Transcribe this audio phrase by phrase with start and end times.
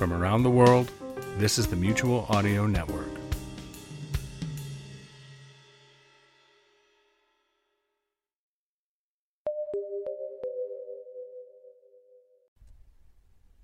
[0.00, 0.90] From around the world,
[1.36, 3.10] this is the Mutual Audio Network.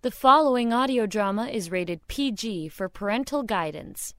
[0.02, 4.12] The following audio drama is rated PG for parental guidance.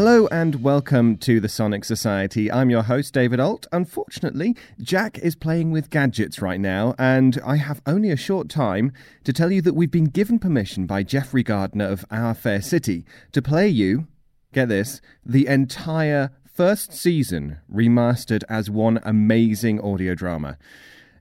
[0.00, 2.50] Hello and welcome to the Sonic Society.
[2.50, 3.66] I'm your host, David Alt.
[3.70, 8.94] Unfortunately, Jack is playing with gadgets right now, and I have only a short time
[9.24, 13.04] to tell you that we've been given permission by Jeffrey Gardner of Our Fair City
[13.32, 14.08] to play you,
[14.54, 20.56] get this, the entire first season remastered as one amazing audio drama.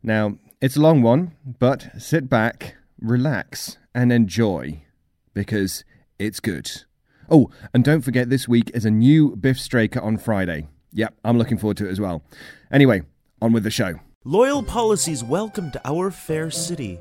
[0.02, 4.84] Now, it's a long one, but sit back, relax, and enjoy,
[5.34, 5.84] because
[6.18, 6.86] it's good.
[7.32, 10.68] Oh, and don't forget this week is a new Biff Straker on Friday.
[10.94, 12.24] Yep, I'm looking forward to it as well.
[12.72, 13.04] Anyway,
[13.40, 14.00] on with the show.
[14.24, 17.00] Loyal Policies welcome to our fair city.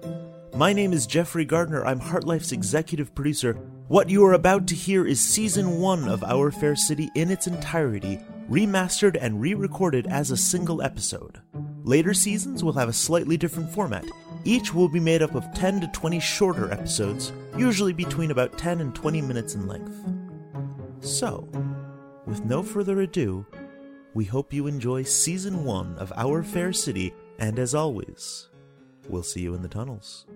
[0.54, 1.82] My name is Jeffrey Gardner.
[1.86, 3.54] I'm HartLife's executive producer.
[3.88, 7.46] What you are about to hear is season one of Our Fair City in its
[7.46, 11.40] entirety, remastered and re recorded as a single episode.
[11.84, 14.04] Later seasons will have a slightly different format.
[14.44, 18.80] Each will be made up of 10 to 20 shorter episodes, usually between about 10
[18.80, 20.17] and 20 minutes in length.
[21.00, 21.48] So,
[22.26, 23.46] with no further ado,
[24.14, 28.48] we hope you enjoy season one of Our Fair City, and as always,
[29.08, 30.26] we'll see you in the tunnels.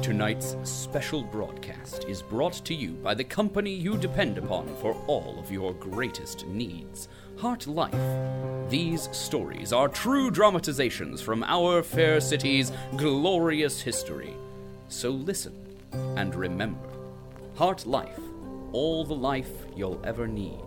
[0.00, 5.38] Tonight's special broadcast is brought to you by the company you depend upon for all
[5.38, 8.68] of your greatest needs HartLife.
[8.70, 14.34] These stories are true dramatizations from our fair city's glorious history.
[14.88, 15.61] So listen
[15.92, 16.88] and remember
[17.56, 18.20] HartLife,
[18.72, 20.60] all the life you'll ever need.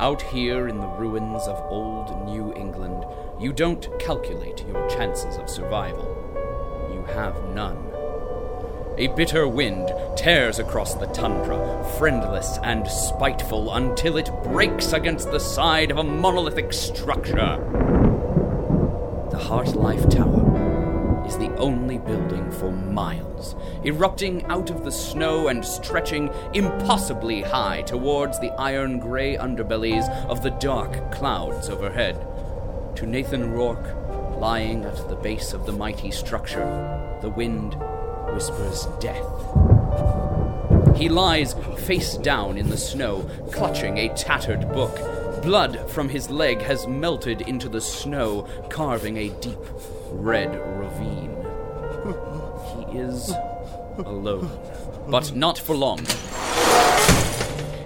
[0.00, 3.04] Out here in the ruins of old New England,
[3.40, 6.06] you don't calculate your chances of survival.
[6.92, 7.84] You have none.
[8.96, 15.38] A bitter wind tears across the tundra, friendless and spiteful, until it breaks against the
[15.38, 17.58] side of a monolithic structure.
[19.30, 20.47] The HartLife Tower
[21.28, 27.82] is the only building for miles, erupting out of the snow and stretching impossibly high
[27.82, 32.16] towards the iron gray underbellies of the dark clouds overhead.
[32.96, 33.94] To Nathan Rourke,
[34.38, 37.74] lying at the base of the mighty structure, the wind
[38.32, 39.28] whispers death.
[40.96, 44.96] He lies face down in the snow, clutching a tattered book.
[45.42, 49.62] Blood from his leg has melted into the snow, carving a deep
[50.10, 51.36] red ravine.
[52.66, 53.32] He is
[53.98, 54.50] alone,
[55.08, 56.00] but not for long.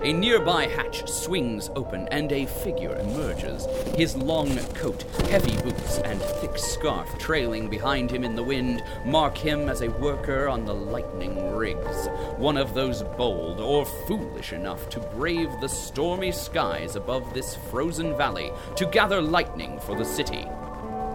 [0.04, 3.66] A nearby hatch swings open and a figure emerges.
[3.94, 9.38] His long coat, heavy boots, and thick scarf trailing behind him in the wind mark
[9.38, 12.08] him as a worker on the lightning rigs.
[12.36, 18.16] One of those bold or foolish enough to brave the stormy skies above this frozen
[18.16, 20.48] valley to gather lightning for the city.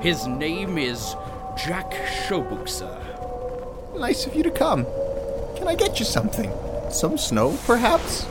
[0.02, 1.16] His name is
[1.58, 3.97] Jack Shobuksa.
[3.97, 4.85] Nice of you to come.
[5.56, 6.52] Can I get you something?
[6.91, 8.28] Some snow, perhaps?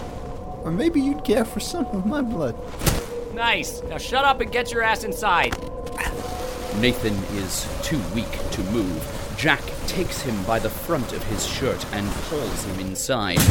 [0.63, 2.55] Or maybe you'd care for some of my blood.
[3.35, 3.83] Nice.
[3.83, 5.59] Now shut up and get your ass inside.
[6.81, 9.35] Nathan is too weak to move.
[9.37, 13.39] Jack takes him by the front of his shirt and pulls him inside.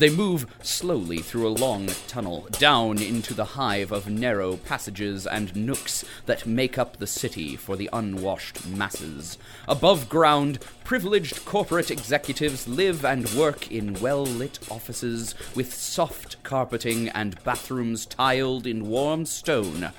[0.00, 5.54] They move slowly through a long tunnel, down into the hive of narrow passages and
[5.54, 9.36] nooks that make up the city for the unwashed masses.
[9.68, 17.10] Above ground, privileged corporate executives live and work in well lit offices with soft carpeting
[17.10, 19.90] and bathrooms tiled in warm stone,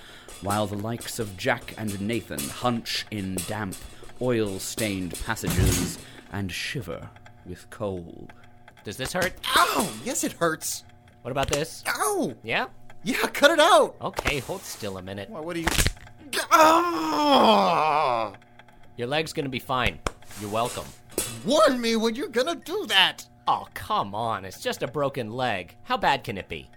[0.42, 3.76] while the likes of Jack and Nathan hunch in damp,
[4.20, 6.00] oil stained passages
[6.32, 7.12] and shiver
[7.46, 8.34] with cold.
[8.84, 9.34] Does this hurt?
[9.56, 9.88] Ow!
[10.04, 10.84] Yes, it hurts.
[11.22, 11.84] What about this?
[11.88, 12.34] Ow!
[12.44, 12.66] Yeah?
[13.04, 13.96] Yeah, cut it out.
[14.02, 15.30] Okay, hold still a minute.
[15.30, 15.68] Why, what are you?
[16.52, 18.34] Ah!
[18.98, 20.00] Your leg's gonna be fine.
[20.40, 20.86] You're welcome.
[21.46, 23.28] Warn me when you're gonna do that.
[23.48, 24.46] Oh, come on.
[24.46, 25.76] It's just a broken leg.
[25.84, 26.68] How bad can it be?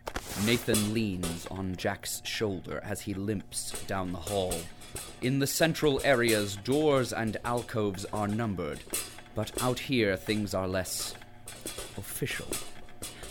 [0.45, 4.55] Nathan leans on Jack's shoulder as he limps down the hall.
[5.23, 8.81] In the central areas, doors and alcoves are numbered.
[9.35, 11.15] But out here, things are less
[11.97, 12.47] official.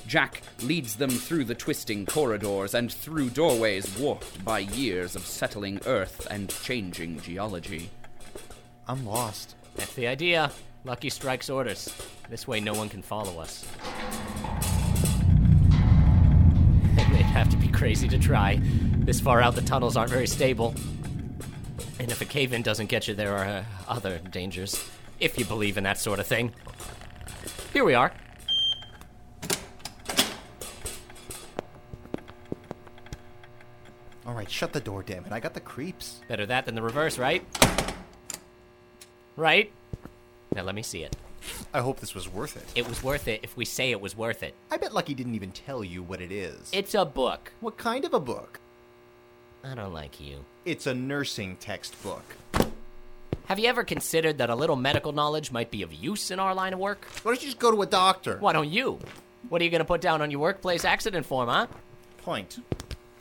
[0.07, 5.80] Jack leads them through the twisting corridors and through doorways warped by years of settling
[5.85, 7.89] Earth and changing geology.
[8.88, 9.56] I'm lost.
[9.75, 10.51] That's the idea.
[10.83, 11.89] Lucky strikes orders.
[12.30, 13.65] This way, no one can follow us.
[16.95, 18.59] They'd have to be crazy to try.
[18.62, 20.75] This far out, the tunnels aren't very stable.
[22.00, 24.83] And if a cave in doesn't get you, there are uh, other dangers.
[25.19, 26.53] If you believe in that sort of thing.
[27.73, 28.11] Here we are.
[34.27, 35.31] All right, shut the door, damn it.
[35.31, 36.21] I got the creeps.
[36.27, 37.43] Better that than the reverse, right?
[39.35, 39.71] Right?
[40.55, 41.15] Now let me see it.
[41.73, 42.79] I hope this was worth it.
[42.79, 44.53] It was worth it if we say it was worth it.
[44.69, 46.69] I bet Lucky didn't even tell you what it is.
[46.71, 47.53] It's a book.
[47.59, 48.59] what kind of a book?
[49.63, 50.45] I don't like you.
[50.63, 52.35] It's a nursing textbook.
[53.48, 56.56] Have you ever considered that a little medical knowledge might be of use in our
[56.56, 57.06] line of work?
[57.24, 58.38] Why don't you just go to a doctor?
[58.40, 59.00] Why don't you?
[59.50, 61.68] What are you going to put down on your workplace accident form, huh?
[62.19, 62.60] Point.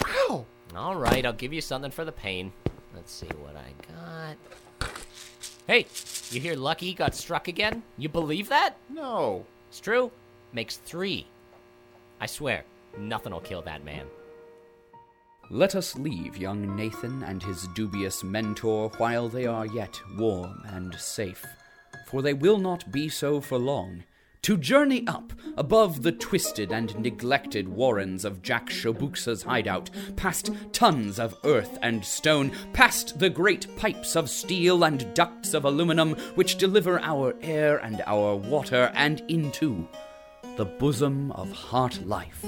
[0.06, 0.46] Ow!
[0.76, 2.52] All right, I'll give you something for the pain.
[2.94, 4.32] Let's see what I
[4.80, 4.90] got.
[5.66, 5.86] Hey,
[6.30, 7.82] you hear Lucky got struck again?
[7.98, 8.76] You believe that?
[8.88, 9.44] No.
[9.70, 10.12] It's true.
[10.52, 11.26] Makes three.
[12.20, 12.64] I swear,
[12.96, 14.06] nothing will kill that man.
[15.50, 20.94] Let us leave young Nathan and his dubious mentor while they are yet warm and
[20.94, 21.44] safe,
[22.06, 24.04] for they will not be so for long.
[24.42, 31.20] To journey up above the twisted and neglected warrens of Jack Shobuksa's hideout, past tons
[31.20, 36.56] of earth and stone, past the great pipes of steel and ducts of aluminum which
[36.56, 39.86] deliver our air and our water, and into
[40.56, 42.42] the bosom of HartLife.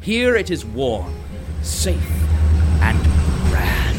[0.00, 1.14] Here it is warm,
[1.62, 2.00] safe,
[2.82, 2.98] and
[3.50, 3.96] grand.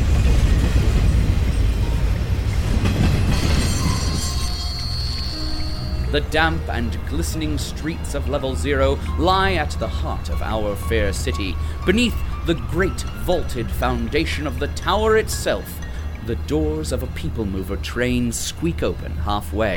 [6.11, 11.13] The damp and glistening streets of Level Zero lie at the heart of our fair
[11.13, 11.55] city.
[11.85, 12.15] Beneath
[12.45, 15.79] the great vaulted foundation of the tower itself,
[16.25, 19.75] the doors of a people mover train squeak open halfway.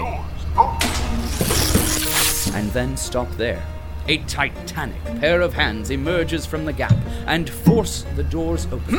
[2.55, 3.65] And then stop there.
[4.07, 6.95] A titanic pair of hands emerges from the gap
[7.27, 8.97] and force the doors open.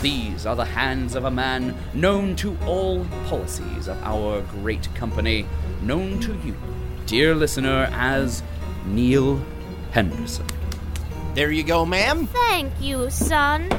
[0.00, 5.44] These are the hands of a man known to all policies of our great company,
[5.82, 6.54] known to you,
[7.06, 8.44] dear listener, as
[8.86, 9.44] Neil
[9.90, 10.46] Henderson.
[11.34, 12.28] There you go, ma'am.
[12.28, 13.70] Thank you, son.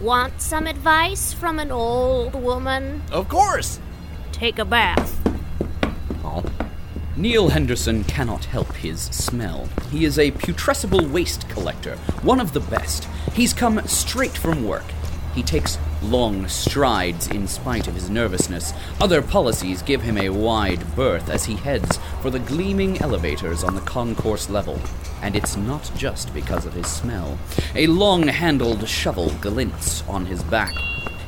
[0.00, 3.02] Want some advice from an old woman?
[3.10, 3.80] Of course.
[4.30, 5.16] Take a bath.
[7.18, 9.68] Neil Henderson cannot help his smell.
[9.90, 13.08] He is a putrescible waste collector, one of the best.
[13.32, 14.84] He's come straight from work.
[15.34, 18.72] He takes long strides in spite of his nervousness.
[19.00, 23.74] Other policies give him a wide berth as he heads for the gleaming elevators on
[23.74, 24.80] the concourse level.
[25.20, 27.36] And it's not just because of his smell.
[27.74, 30.72] A long handled shovel glints on his back.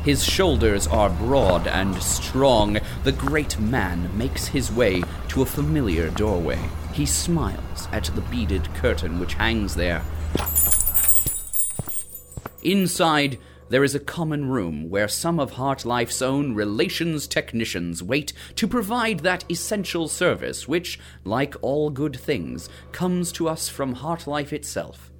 [0.05, 2.79] His shoulders are broad and strong.
[3.03, 6.59] The great man makes his way to a familiar doorway.
[6.93, 10.03] He smiles at the beaded curtain which hangs there.
[12.63, 13.39] Inside,
[13.71, 19.21] there is a common room where some of HartLife's own relations technicians wait to provide
[19.21, 25.11] that essential service which, like all good things, comes to us from HeartLife itself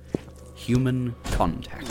[0.61, 1.89] human contact.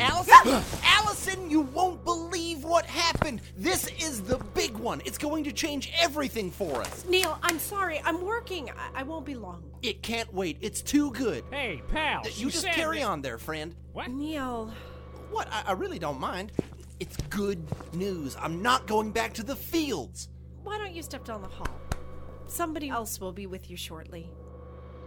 [0.00, 3.40] Allison, Allison, you won't believe what happened.
[3.56, 5.02] This is the big one.
[5.04, 7.04] It's going to change everything for us.
[7.08, 8.00] Neil, I'm sorry.
[8.04, 8.70] I'm working.
[8.70, 9.62] I, I won't be long.
[9.82, 10.58] It can't wait.
[10.60, 11.44] It's too good.
[11.50, 12.22] Hey, pal.
[12.34, 13.74] You just carry on there, friend.
[13.92, 14.10] What?
[14.10, 14.72] Neil.
[15.30, 15.48] What?
[15.50, 16.52] I, I really don't mind.
[17.00, 17.62] It's good
[17.94, 18.36] news.
[18.40, 20.28] I'm not going back to the fields.
[20.62, 21.68] Why don't you step down the hall?
[22.46, 24.30] Somebody else will be with you shortly.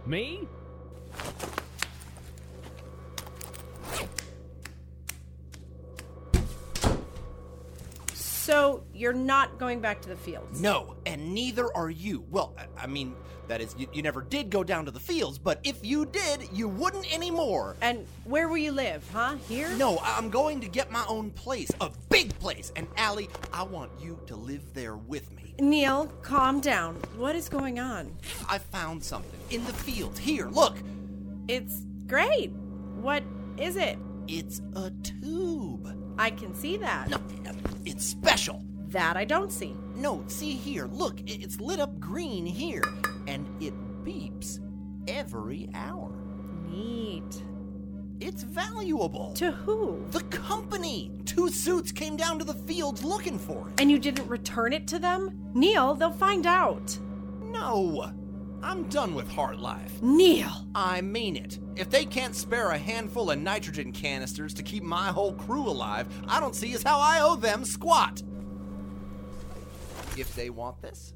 [0.06, 0.46] Me?
[8.42, 10.60] So, you're not going back to the fields?
[10.60, 12.24] No, and neither are you.
[12.28, 13.14] Well, I, mean,
[13.46, 16.48] that is, you, you never did go down to the fields, but if you did,
[16.52, 17.76] you wouldn't anymore.
[17.80, 19.36] And where will you live, huh?
[19.48, 19.70] Here?
[19.76, 22.72] No, I'm going to get my own place, a big place.
[22.74, 25.54] And Allie, I want you to live there with me.
[25.60, 26.96] Neil, calm down.
[27.16, 28.12] What is going on?
[28.48, 30.18] I found something in the fields.
[30.18, 30.78] Here, look.
[31.46, 32.50] It's great.
[33.00, 33.22] What
[33.56, 33.98] is it?
[34.26, 36.01] It's a tube.
[36.18, 37.08] I can see that.
[37.08, 37.52] No, no,
[37.84, 38.62] it's special.
[38.88, 39.74] That I don't see.
[39.96, 40.86] No, see here.
[40.86, 42.84] Look, it's lit up green here,
[43.26, 43.72] and it
[44.04, 44.60] beeps
[45.08, 46.12] every hour.
[46.68, 47.42] Neat.
[48.20, 49.32] It's valuable.
[49.34, 50.04] To who?
[50.10, 51.10] The company!
[51.24, 53.80] Two suits came down to the fields looking for it.
[53.80, 55.50] And you didn't return it to them?
[55.54, 56.96] Neil, they'll find out.
[57.50, 58.12] No!
[58.62, 60.00] I'm done with HartLife.
[60.02, 60.66] Neil!
[60.74, 61.58] I mean it.
[61.74, 66.06] If they can't spare a handful of nitrogen canisters to keep my whole crew alive,
[66.28, 68.22] I don't see as how I owe them squat.
[70.16, 71.14] If they want this,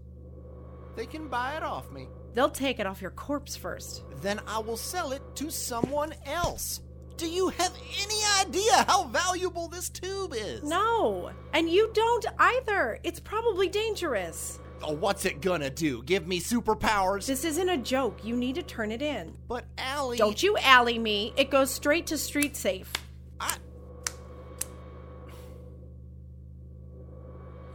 [0.96, 2.08] they can buy it off me.
[2.34, 4.02] They'll take it off your corpse first.
[4.22, 6.80] Then I will sell it to someone else.
[7.16, 10.62] Do you have any idea how valuable this tube is?
[10.62, 11.30] No.
[11.54, 12.98] And you don't either.
[13.04, 14.58] It's probably dangerous.
[14.82, 16.02] Oh, what's it gonna do?
[16.02, 17.26] Give me superpowers?
[17.26, 18.24] This isn't a joke.
[18.24, 19.36] You need to turn it in.
[19.48, 20.18] But Allie.
[20.18, 21.32] Don't you alley me.
[21.36, 22.92] It goes straight to street safe.
[23.40, 23.56] I.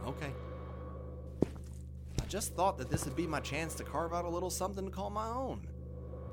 [0.06, 0.32] Okay.
[2.20, 4.84] I just thought that this would be my chance to carve out a little something
[4.84, 5.66] to call my own.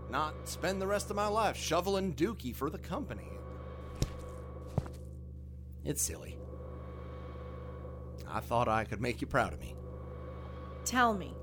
[0.09, 3.29] Not spend the rest of my life shoveling dookie for the company.
[5.83, 6.37] It's silly.
[8.27, 9.75] I thought I could make you proud of me.
[10.85, 11.33] Tell me.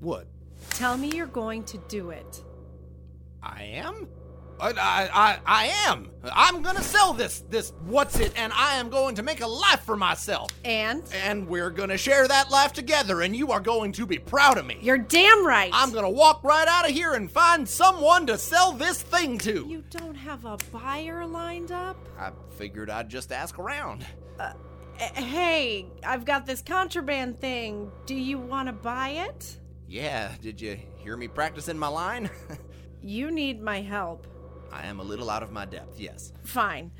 [0.00, 0.26] What?
[0.70, 2.44] Tell me you're going to do it.
[3.42, 4.08] I am?
[4.60, 6.10] I, I, I, I am.
[6.32, 9.80] I'm gonna sell this, this what's it, and I am going to make a life
[9.80, 10.50] for myself.
[10.64, 11.02] And?
[11.24, 14.66] And we're gonna share that life together, and you are going to be proud of
[14.66, 14.78] me.
[14.82, 15.70] You're damn right.
[15.72, 19.66] I'm gonna walk right out of here and find someone to sell this thing to.
[19.66, 21.96] You don't have a buyer lined up?
[22.18, 24.04] I figured I'd just ask around.
[24.38, 24.52] Uh,
[25.00, 27.90] Eh, hey, I've got this contraband thing.
[28.04, 29.56] Do you want to buy it?
[29.88, 32.28] Yeah, did you hear me practicing my line?
[33.02, 34.26] you need my help.
[34.70, 36.32] I am a little out of my depth, yes.
[36.44, 36.92] Fine.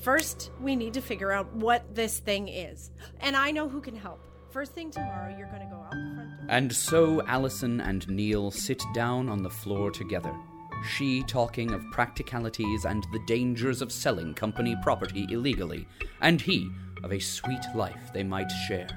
[0.00, 2.92] First, we need to figure out what this thing is.
[3.18, 4.24] And I know who can help.
[4.50, 6.46] First thing tomorrow, you're going to go out the front door.
[6.48, 10.34] And so Allison and Neil sit down on the floor together,
[10.88, 15.86] she talking of practicalities and the dangers of selling company property illegally,
[16.20, 16.70] and he
[17.02, 18.88] of a sweet life they might share.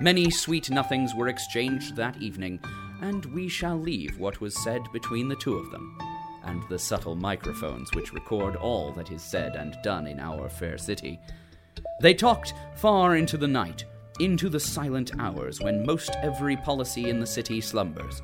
[0.00, 2.60] Many sweet nothings were exchanged that evening,
[3.02, 5.98] and we shall leave what was said between the two of them,
[6.44, 10.78] and the subtle microphones which record all that is said and done in our fair
[10.78, 11.18] city.
[12.00, 13.84] They talked far into the night,
[14.20, 18.22] into the silent hours when most every policy in the city slumbers.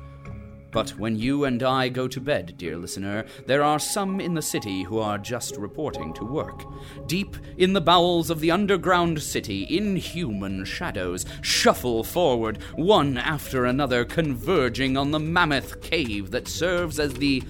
[0.77, 4.43] But when you and I go to bed, dear listener, there are some in the
[4.43, 6.65] city who are just reporting to work.
[7.07, 14.05] Deep in the bowels of the underground city, inhuman shadows shuffle forward, one after another,
[14.05, 17.41] converging on the mammoth cave that serves as the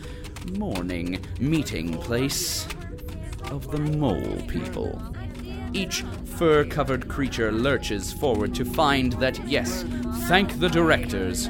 [0.54, 2.66] morning meeting place
[3.52, 5.14] of the mole people.
[5.74, 6.02] Each
[6.38, 9.84] fur covered creature lurches forward to find that, yes,
[10.30, 11.50] thank the directors,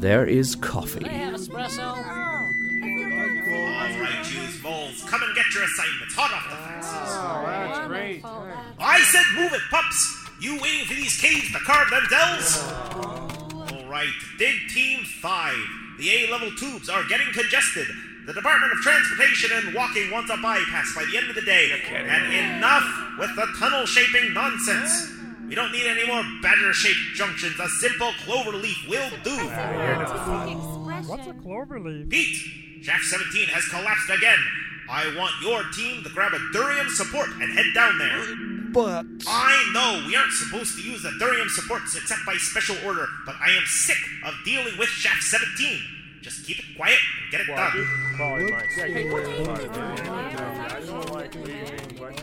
[0.00, 1.00] there is coffee.
[1.00, 1.92] espresso.
[1.92, 1.96] All
[4.00, 6.14] right, you moles, come and get your assignments.
[6.14, 6.88] Hot off the press.
[6.88, 8.24] Oh, that's great.
[8.78, 10.16] I said move it, pups.
[10.40, 12.64] You waiting for these caves to carve themselves?
[13.72, 15.58] All right, dig team five.
[15.98, 17.86] The A-level tubes are getting congested.
[18.24, 21.70] The Department of Transportation and Walking wants a bypass by the end of the day.
[21.92, 22.84] And enough
[23.18, 25.19] with the tunnel shaping nonsense.
[25.50, 27.58] We don't need any more badger shaped junctions.
[27.58, 29.36] A simple clover leaf will do.
[31.08, 32.08] What's a clover leaf?
[32.08, 34.38] Pete, Shaft 17 has collapsed again.
[34.88, 38.26] I want your team to grab a Durium support and head down there.
[38.72, 39.06] But.
[39.26, 43.34] I know we aren't supposed to use the Durium supports except by special order, but
[43.40, 45.80] I am sick of dealing with Shaft 17.
[46.22, 47.88] Just keep it quiet and get it done.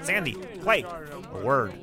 [0.06, 1.74] Sandy, Clay, a word.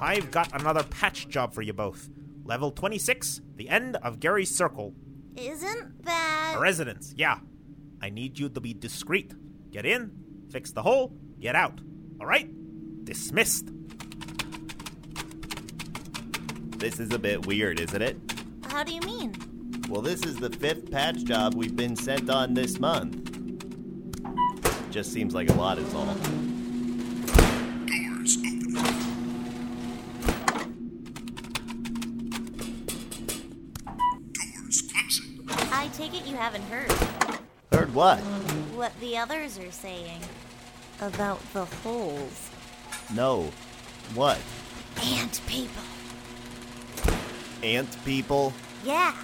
[0.00, 2.08] I've got another patch job for you both.
[2.44, 4.94] Level 26, the end of Gary's Circle.
[5.36, 6.54] Isn't that.
[6.56, 7.38] A residence, yeah.
[8.00, 9.34] I need you to be discreet.
[9.70, 10.10] Get in,
[10.50, 11.80] fix the hole, get out.
[12.18, 12.50] Alright?
[13.04, 13.68] Dismissed.
[16.78, 18.16] This is a bit weird, isn't it?
[18.68, 19.34] How do you mean?
[19.90, 23.26] Well, this is the fifth patch job we've been sent on this month.
[24.90, 26.16] Just seems like a lot is all.
[36.20, 36.90] It you haven't heard
[37.72, 38.18] Heard what?
[38.74, 40.20] what the others are saying
[41.00, 42.50] about the holes.
[43.14, 43.50] No.
[44.14, 44.38] What?
[45.02, 45.82] Ant people.
[47.62, 48.52] Ant people?
[48.84, 49.14] Yeah,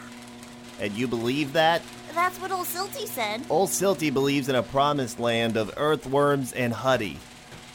[0.80, 1.82] And you believe that?
[2.14, 3.42] that's what old Silty said.
[3.50, 7.18] Old Silty believes in a promised land of earthworms and huddy.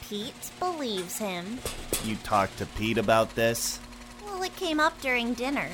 [0.07, 1.59] Pete believes him.
[2.05, 3.79] You talked to Pete about this?
[4.25, 5.67] Well, it came up during dinner.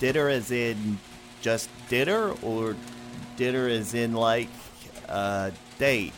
[0.00, 0.98] Dinner as in
[1.44, 2.32] just dinner?
[2.42, 2.74] Or
[3.36, 4.48] dinner is in like,
[5.10, 6.14] uh, date.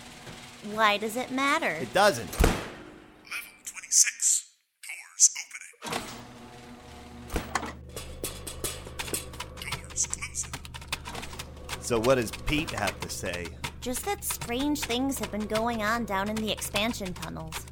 [0.73, 1.71] Why does it matter?
[1.71, 2.33] It doesn't.
[2.43, 2.55] Level
[3.65, 4.53] 26.
[4.87, 5.31] Doors
[5.91, 6.13] opening.
[9.61, 10.53] Doors closing.
[11.81, 13.49] So, what does Pete have to say?
[13.81, 17.67] Just that strange things have been going on down in the expansion tunnels.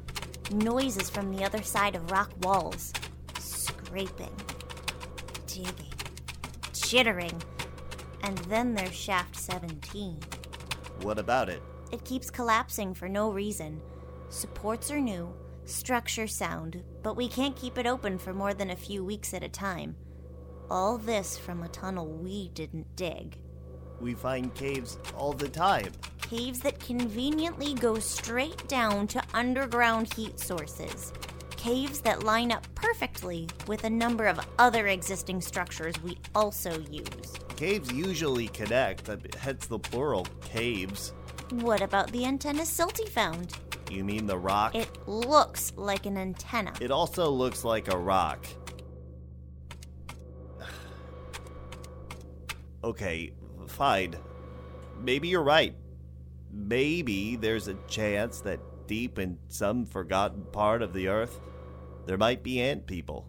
[0.51, 2.91] Noises from the other side of rock walls.
[3.39, 4.35] Scraping.
[5.47, 5.94] Digging.
[6.95, 7.41] Chittering.
[8.23, 10.17] And then there's Shaft 17.
[11.01, 11.61] What about it?
[11.91, 13.81] It keeps collapsing for no reason.
[14.29, 15.33] Supports are new,
[15.65, 19.43] structure sound, but we can't keep it open for more than a few weeks at
[19.43, 19.97] a time.
[20.71, 23.39] All this from a tunnel we didn't dig.
[23.99, 25.91] We find caves all the time.
[26.21, 31.11] Caves that conveniently go straight down to underground heat sources.
[31.65, 37.33] Caves that line up perfectly with a number of other existing structures we also use.
[37.55, 41.13] Caves usually connect, hence the plural caves.
[41.49, 43.57] What about the antenna Silty found?
[43.89, 44.75] You mean the rock?
[44.75, 46.71] It looks like an antenna.
[46.79, 48.45] It also looks like a rock.
[52.83, 53.33] okay,
[53.65, 54.15] fine.
[55.01, 55.73] Maybe you're right.
[56.51, 61.39] Maybe there's a chance that deep in some forgotten part of the earth,
[62.05, 63.27] there might be ant people.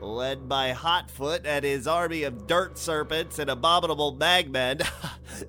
[0.00, 4.86] Led by Hotfoot and his army of dirt serpents and abominable magmen.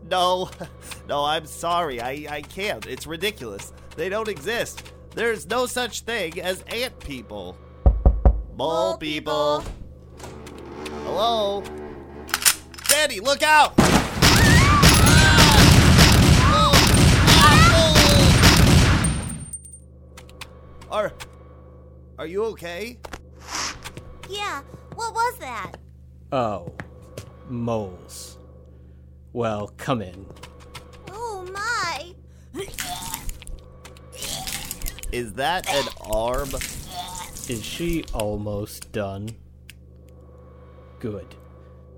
[0.10, 0.50] no,
[1.08, 2.00] no, I'm sorry.
[2.00, 2.86] I, I can't.
[2.88, 3.74] It's ridiculous.
[3.98, 4.94] They don't exist.
[5.16, 7.58] There's no such thing as ant people.
[8.56, 9.64] Mole people.
[11.04, 11.64] Hello?
[12.88, 13.74] Danny, look out!
[13.78, 15.68] Ah!
[20.90, 21.12] Are
[22.18, 22.98] Are you okay?
[24.28, 24.64] Yeah,
[24.96, 25.74] what was that?
[26.32, 26.74] Oh,
[27.48, 28.40] moles.
[29.34, 30.26] Well, come in.
[31.12, 32.16] Oh my!
[35.12, 36.50] Is that an arm?
[37.48, 39.30] Is she almost done?
[41.00, 41.36] Good.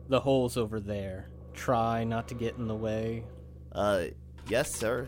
[0.10, 1.30] The hole's over there.
[1.54, 3.24] Try not to get in the way.
[3.72, 4.06] Uh,
[4.50, 5.08] yes, sir.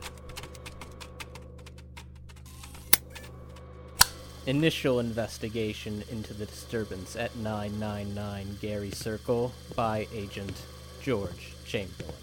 [4.47, 10.63] Initial investigation into the disturbance at 999 Gary Circle by Agent
[11.03, 12.15] George Chamberlain.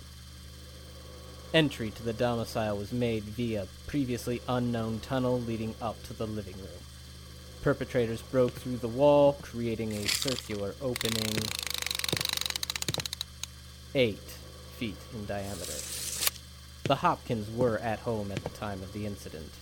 [1.55, 6.57] Entry to the domicile was made via previously unknown tunnel leading up to the living
[6.57, 6.83] room.
[7.63, 11.37] Perpetrators broke through the wall, creating a circular opening
[13.95, 14.19] eight
[14.77, 15.73] feet in diameter.
[16.83, 19.53] The Hopkins were at home at the time of the incident.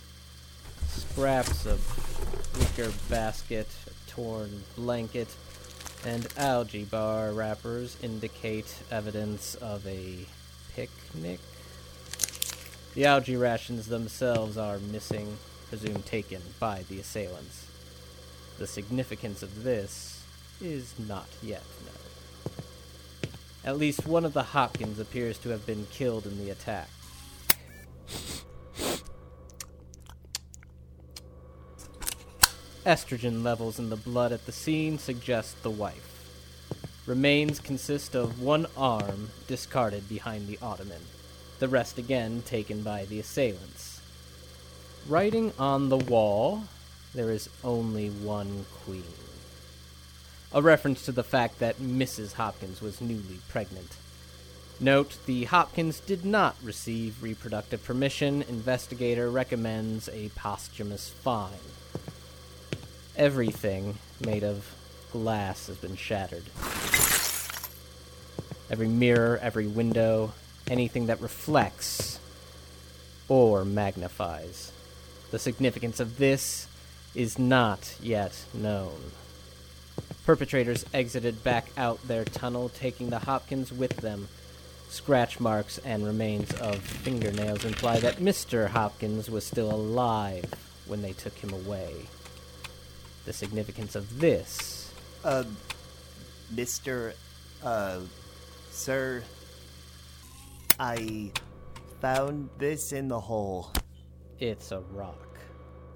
[0.89, 1.81] Scraps of
[2.59, 3.69] wicker basket,
[4.07, 5.29] torn blanket,
[6.05, 10.27] and algae bar wrappers indicate evidence of a
[10.75, 11.41] picnic.
[12.95, 17.67] The algae rations themselves are missing, presumed taken by the assailants.
[18.59, 20.23] The significance of this
[20.61, 22.53] is not yet known.
[23.65, 26.89] At least one of the Hopkins appears to have been killed in the attack.
[32.87, 36.25] Estrogen levels in the blood at the scene suggest the wife.
[37.05, 41.03] Remains consist of one arm discarded behind the ottoman,
[41.59, 44.01] the rest again taken by the assailants.
[45.09, 46.63] Writing on the wall,
[47.13, 49.03] there is only one queen.
[50.53, 52.35] A reference to the fact that Mrs.
[52.35, 53.97] Hopkins was newly pregnant.
[54.79, 58.43] Note the Hopkins did not receive reproductive permission.
[58.43, 61.51] Investigator recommends a posthumous fine.
[63.17, 64.75] Everything made of
[65.11, 66.45] glass has been shattered.
[68.71, 70.33] Every mirror, every window,
[70.69, 72.21] anything that reflects
[73.29, 74.71] or magnifies.
[75.31, 76.69] The significance of this
[77.15, 79.13] is not yet known.
[80.27, 84.29] Perpetrators exited back out their tunnel, taking the Hopkins with them.
[84.91, 88.69] Scratch marks and remains of fingernails imply that Mr.
[88.69, 90.45] Hopkins was still alive
[90.87, 92.07] when they took him away.
[93.27, 94.93] The significance of this.
[95.25, 95.45] Uh,
[96.55, 97.13] Mr.
[97.63, 98.01] Uh,
[98.71, 99.23] sir.
[100.79, 101.33] I
[102.01, 103.73] found this in the hole.
[104.39, 105.39] It's a rock.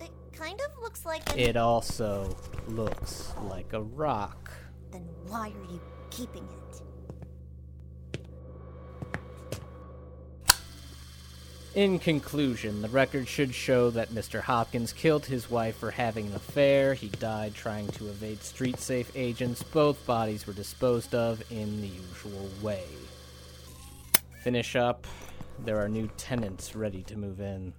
[0.00, 2.36] It kind of looks like an- It also
[2.68, 4.50] looks like a rock.
[4.90, 6.59] Then why are you keeping it?
[11.76, 14.40] In conclusion, the record should show that Mr.
[14.40, 16.94] Hopkins killed his wife for having an affair.
[16.94, 19.62] He died trying to evade street safe agents.
[19.62, 22.82] Both bodies were disposed of in the usual way.
[24.42, 25.06] Finish up
[25.64, 27.72] There are new tenants ready to move in.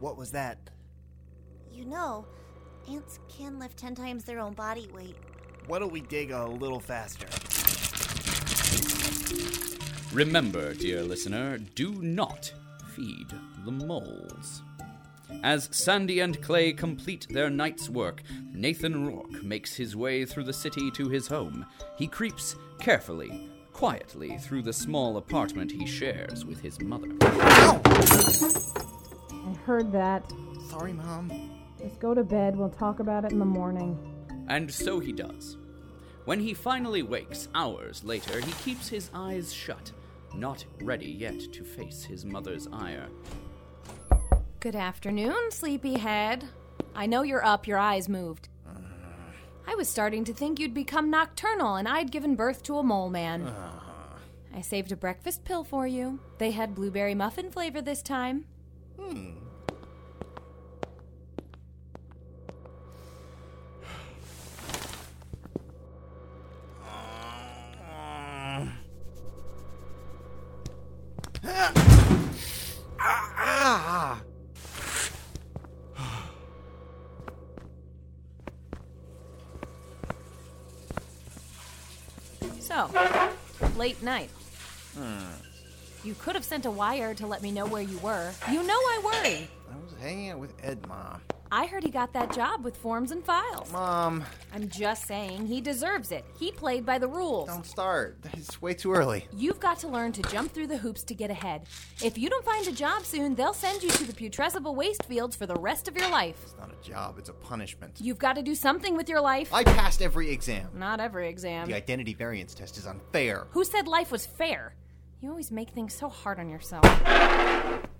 [0.00, 0.58] What was that?
[1.70, 2.26] You know,
[2.90, 5.16] ants can lift 10 times their own body weight.
[5.66, 7.28] Why don't we dig a little faster?
[10.12, 12.52] Remember, dear listener, do not
[12.94, 13.26] feed
[13.64, 14.62] the moles.
[15.42, 20.52] As Sandy and Clay complete their night's work, Nathan Rourke makes his way through the
[20.52, 21.66] city to his home.
[21.96, 27.08] He creeps carefully, quietly through the small apartment he shares with his mother.
[27.22, 27.80] I
[29.66, 30.32] heard that.
[30.70, 31.50] Sorry, Mom.
[31.78, 32.56] Just go to bed.
[32.56, 33.98] We'll talk about it in the morning.
[34.48, 35.56] And so he does.
[36.24, 39.92] When he finally wakes hours later, he keeps his eyes shut,
[40.34, 43.08] not ready yet to face his mother's ire.
[44.60, 46.44] Good afternoon, sleepyhead.
[46.94, 48.48] I know you're up, your eyes moved.
[49.66, 53.10] I was starting to think you'd become nocturnal and I'd given birth to a mole
[53.10, 53.52] man.
[54.54, 56.20] I saved a breakfast pill for you.
[56.38, 58.46] They had blueberry muffin flavor this time.
[58.98, 59.43] Hmm.
[83.84, 84.30] Late night.
[84.96, 85.18] Hmm.
[86.04, 88.32] You could have sent a wire to let me know where you were.
[88.50, 89.46] You know I worry.
[89.70, 91.20] I was hanging out with Ed, Mom.
[91.56, 93.70] I heard he got that job with forms and files.
[93.70, 94.24] Mom.
[94.52, 96.24] I'm just saying, he deserves it.
[96.36, 97.46] He played by the rules.
[97.46, 98.18] Don't start.
[98.32, 99.28] It's way too early.
[99.32, 101.66] You've got to learn to jump through the hoops to get ahead.
[102.02, 105.36] If you don't find a job soon, they'll send you to the putrescible waste fields
[105.36, 106.36] for the rest of your life.
[106.42, 107.98] It's not a job, it's a punishment.
[108.00, 109.54] You've got to do something with your life.
[109.54, 110.70] I passed every exam.
[110.74, 111.68] Not every exam.
[111.68, 113.46] The identity variance test is unfair.
[113.50, 114.74] Who said life was fair?
[115.20, 116.84] You always make things so hard on yourself.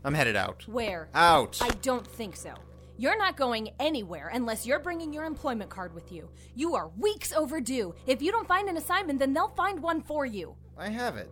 [0.05, 0.67] I'm headed out.
[0.67, 1.09] Where?
[1.15, 1.59] Out.
[1.63, 2.53] I don't think so.
[2.97, 6.29] You're not going anywhere unless you're bringing your employment card with you.
[6.55, 7.93] You are weeks overdue.
[8.07, 10.55] If you don't find an assignment, then they'll find one for you.
[10.79, 11.29] I have it.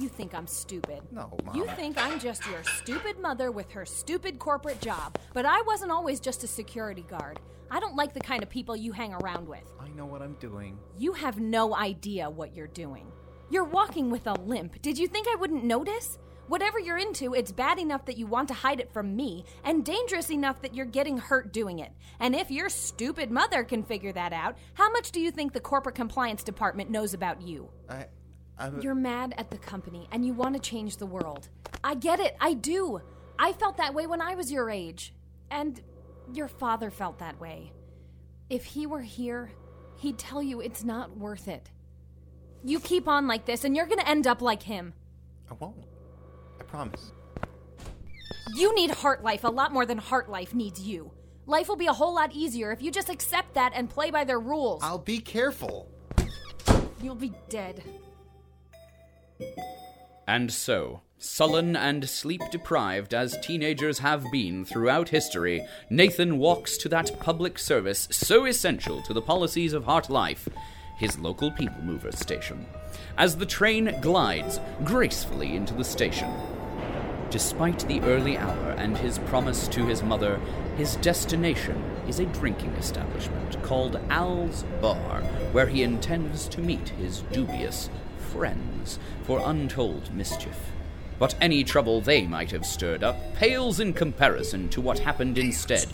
[0.00, 1.02] You think I'm stupid.
[1.10, 1.54] No, Mom.
[1.54, 5.18] You think I'm just your stupid mother with her stupid corporate job.
[5.34, 7.40] But I wasn't always just a security guard.
[7.70, 9.64] I don't like the kind of people you hang around with.
[9.80, 10.78] I know what I'm doing.
[10.96, 13.06] You have no idea what you're doing.
[13.50, 14.80] You're walking with a limp.
[14.80, 16.18] Did you think I wouldn't notice?
[16.52, 19.82] Whatever you're into, it's bad enough that you want to hide it from me, and
[19.82, 21.90] dangerous enough that you're getting hurt doing it.
[22.20, 25.60] And if your stupid mother can figure that out, how much do you think the
[25.60, 27.70] corporate compliance department knows about you?
[27.88, 28.04] I.
[28.58, 28.82] I'm.
[28.82, 31.48] You're mad at the company, and you want to change the world.
[31.82, 33.00] I get it, I do.
[33.38, 35.14] I felt that way when I was your age.
[35.50, 35.80] And
[36.34, 37.72] your father felt that way.
[38.50, 39.52] If he were here,
[39.96, 41.70] he'd tell you it's not worth it.
[42.62, 44.92] You keep on like this, and you're gonna end up like him.
[45.50, 45.86] I won't.
[46.72, 47.12] I promise.
[48.54, 51.10] You need HartLife a lot more than HartLife needs you.
[51.46, 54.24] Life will be a whole lot easier if you just accept that and play by
[54.24, 54.82] their rules.
[54.82, 55.88] I'll be careful.
[57.00, 57.82] You'll be dead.
[60.28, 66.88] And so, sullen and sleep deprived as teenagers have been throughout history, Nathan walks to
[66.90, 70.46] that public service so essential to the policies of HartLife,
[70.96, 72.66] his local people mover station,
[73.18, 76.30] as the train glides gracefully into the station.
[77.32, 80.38] Despite the early hour and his promise to his mother,
[80.76, 87.22] his destination is a drinking establishment called Al's Bar, where he intends to meet his
[87.32, 90.58] dubious friends for untold mischief.
[91.18, 95.86] But any trouble they might have stirred up pales in comparison to what happened instead.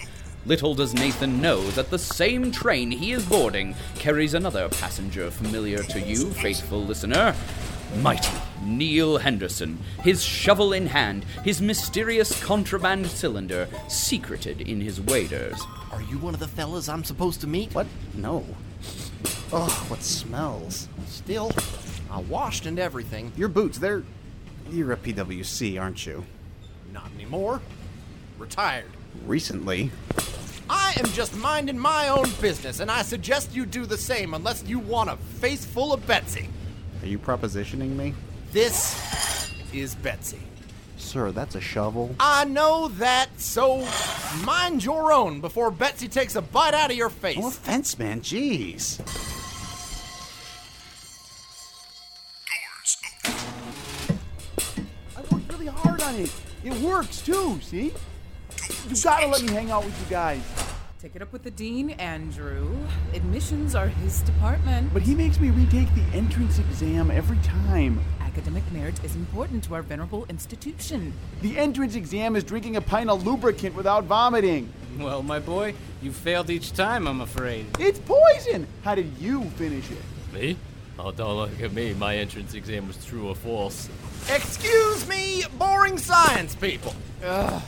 [0.45, 5.85] Little does Nathan know that the same train he is boarding carries another passenger familiar
[5.85, 7.37] to you, faithful listener.
[7.97, 15.61] Mighty Neil Henderson, his shovel in hand, his mysterious contraband cylinder secreted in his waders.
[15.91, 17.75] Are you one of the fellas I'm supposed to meet?
[17.75, 17.87] What?
[18.15, 18.45] No.
[19.53, 20.89] Oh, what smells.
[21.07, 21.51] Still,
[22.11, 23.33] I washed and everything.
[23.37, 24.05] Your boots, they're.
[24.71, 26.25] You're a PWC, aren't you?
[26.93, 27.63] Not anymore.
[28.39, 28.85] Retired.
[29.27, 29.91] Recently.
[30.69, 34.63] I am just minding my own business, and I suggest you do the same unless
[34.67, 36.49] you want a face full of Betsy.
[37.03, 38.15] Are you propositioning me?
[38.53, 40.41] This is Betsy.
[40.97, 42.15] Sir, that's a shovel.
[42.19, 43.87] I know that, so
[44.45, 47.39] mind your own before Betsy takes a bite out of your face.
[47.39, 48.21] No offense, man.
[48.21, 49.01] Jeez.
[55.17, 56.35] I worked really hard on it.
[56.65, 57.93] It works too, see?
[58.89, 60.43] You gotta let me hang out with you guys.
[61.01, 62.77] Take it up with the dean, Andrew.
[63.15, 64.93] Admissions are his department.
[64.93, 68.01] But he makes me retake the entrance exam every time.
[68.21, 71.13] Academic merit is important to our venerable institution.
[71.41, 74.73] The entrance exam is drinking a pint of lubricant without vomiting.
[74.99, 77.67] Well, my boy, you failed each time, I'm afraid.
[77.79, 78.67] It's poison!
[78.83, 80.35] How did you finish it?
[80.35, 80.57] Me?
[80.99, 81.95] Oh, don't look at me.
[81.95, 83.89] My entrance exam was true or false.
[84.29, 86.93] Excuse me, boring science people.
[87.25, 87.63] Ugh.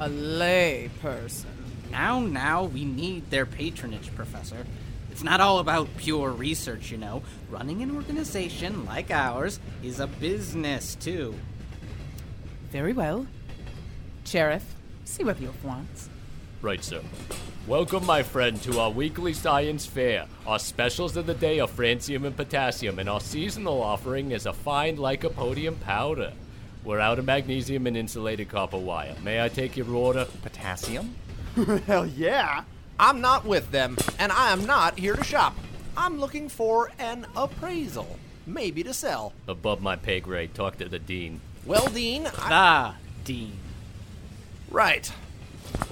[0.00, 1.59] A lay person.
[1.90, 4.66] Now, now, we need their patronage, Professor.
[5.10, 7.22] It's not all about pure research, you know.
[7.50, 11.34] Running an organization like ours is a business, too.
[12.70, 13.26] Very well.
[14.24, 16.08] Sheriff, see what the oath wants.
[16.62, 17.00] Right, sir.
[17.66, 20.26] Welcome, my friend, to our weekly science fair.
[20.46, 24.52] Our specials of the day are francium and potassium, and our seasonal offering is a
[24.52, 26.32] fine lycopodium powder.
[26.84, 29.14] We're out of magnesium and insulated copper wire.
[29.22, 30.26] May I take your order?
[30.42, 31.14] Potassium?
[31.86, 32.64] Hell yeah!
[32.98, 35.56] I'm not with them, and I am not here to shop.
[35.96, 39.32] I'm looking for an appraisal, maybe to sell.
[39.48, 40.54] Above my pay grade.
[40.54, 41.40] Talk to the dean.
[41.64, 42.30] Well, Dean, I...
[42.36, 43.52] Ah, Dean.
[44.70, 45.12] Right.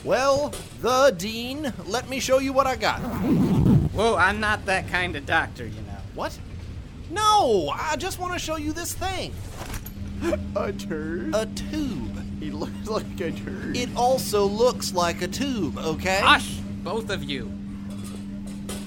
[0.04, 3.00] Well, the Dean, let me show you what I got.
[3.00, 5.98] Whoa, I'm not that kind of doctor, you know.
[6.14, 6.38] What?
[7.10, 9.32] No, I just want to show you this thing.
[10.56, 11.34] A turd?
[11.34, 12.17] A tube.
[12.40, 13.76] He looks like a turd.
[13.76, 16.20] It also looks like a tube, okay?
[16.22, 17.44] Hush, both of you.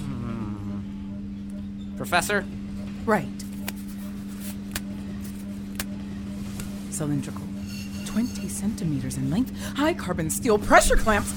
[0.05, 0.79] Hmm.
[1.97, 2.45] Professor?
[3.05, 3.27] Right.
[6.89, 7.43] Cylindrical.
[8.05, 9.57] 20 centimeters in length.
[9.75, 11.33] High carbon steel pressure clamps.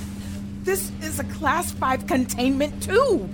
[0.64, 3.30] This is a class 5 containment tube.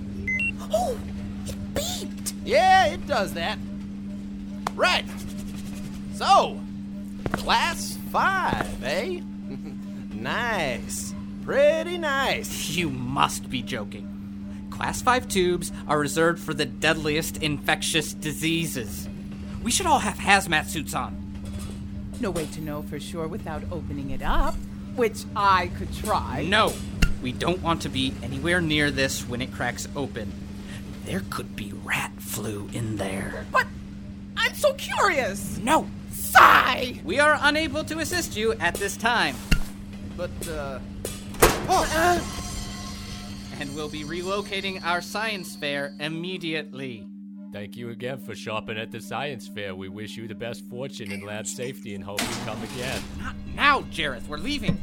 [0.71, 0.97] Oh,
[1.45, 2.33] it beeped.
[2.45, 3.57] Yeah, it does that.
[4.75, 5.05] Right.
[6.13, 6.59] So,
[7.31, 9.21] class 5, eh?
[10.13, 11.13] nice.
[11.43, 12.69] Pretty nice.
[12.69, 14.07] You must be joking.
[14.69, 19.07] Class 5 tubes are reserved for the deadliest infectious diseases.
[19.63, 21.17] We should all have hazmat suits on.
[22.19, 24.55] No way to know for sure without opening it up,
[24.95, 26.45] which I could try.
[26.47, 26.73] No,
[27.21, 30.31] we don't want to be anywhere near this when it cracks open.
[31.05, 33.45] There could be rat flu in there.
[33.51, 33.67] But
[34.37, 35.57] I'm so curious.
[35.57, 35.87] No.
[36.61, 36.99] Sigh!
[37.03, 39.35] We are unable to assist you at this time.
[40.15, 40.79] But, uh.
[41.67, 42.37] Oh!
[43.59, 47.05] And we'll be relocating our science fair immediately.
[47.53, 49.75] Thank you again for shopping at the science fair.
[49.75, 52.99] We wish you the best fortune in lab safety and hope you come again.
[53.19, 54.27] Not now, Jareth.
[54.27, 54.79] We're leaving.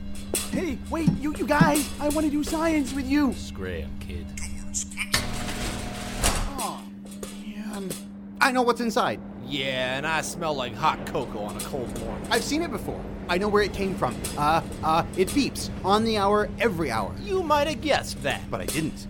[0.52, 1.90] Hey, wait, you, you guys!
[1.98, 3.32] I want to do science with you!
[3.32, 4.26] Scram, kid.
[6.60, 6.80] Oh,
[7.44, 7.90] man.
[8.40, 9.18] I know what's inside.
[9.48, 12.28] Yeah, and I smell like hot cocoa on a cold morning.
[12.30, 13.00] I've seen it before.
[13.30, 14.14] I know where it came from.
[14.36, 17.14] Uh, uh, it beeps on the hour, every hour.
[17.22, 18.42] You might have guessed that.
[18.50, 19.06] But I didn't.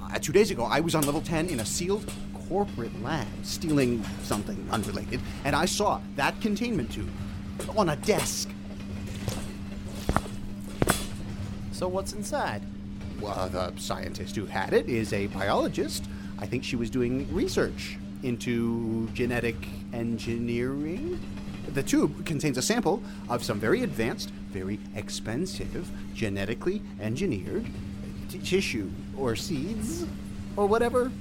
[0.00, 2.08] Uh, two days ago, I was on level 10 in a sealed
[2.48, 7.10] corporate lab, stealing something unrelated, and I saw that containment tube
[7.76, 8.50] on a desk.
[11.72, 12.62] So what's inside?
[13.20, 16.04] Well, the scientist who had it is a biologist.
[16.38, 19.56] I think she was doing research into genetic
[19.92, 21.20] engineering.
[21.72, 27.66] The tube contains a sample of some very advanced, very expensive, genetically engineered
[28.28, 30.06] t- tissue or seeds
[30.56, 31.12] or whatever.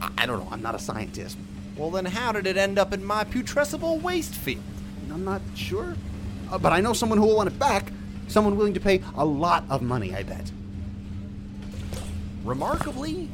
[0.00, 0.48] I-, I don't know.
[0.50, 1.36] I'm not a scientist.
[1.76, 4.62] Well, then how did it end up in my putrescible waste field?
[5.12, 5.96] I'm not sure.
[6.50, 7.92] Uh, but I know someone who will want it back.
[8.26, 10.50] Someone willing to pay a lot of money, I bet.
[12.44, 13.28] Remarkably,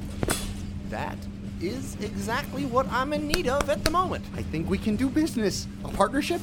[0.90, 1.18] that
[1.66, 4.24] is exactly what I'm in need of at the moment.
[4.37, 5.66] I think we can do business.
[5.85, 6.40] A partnership?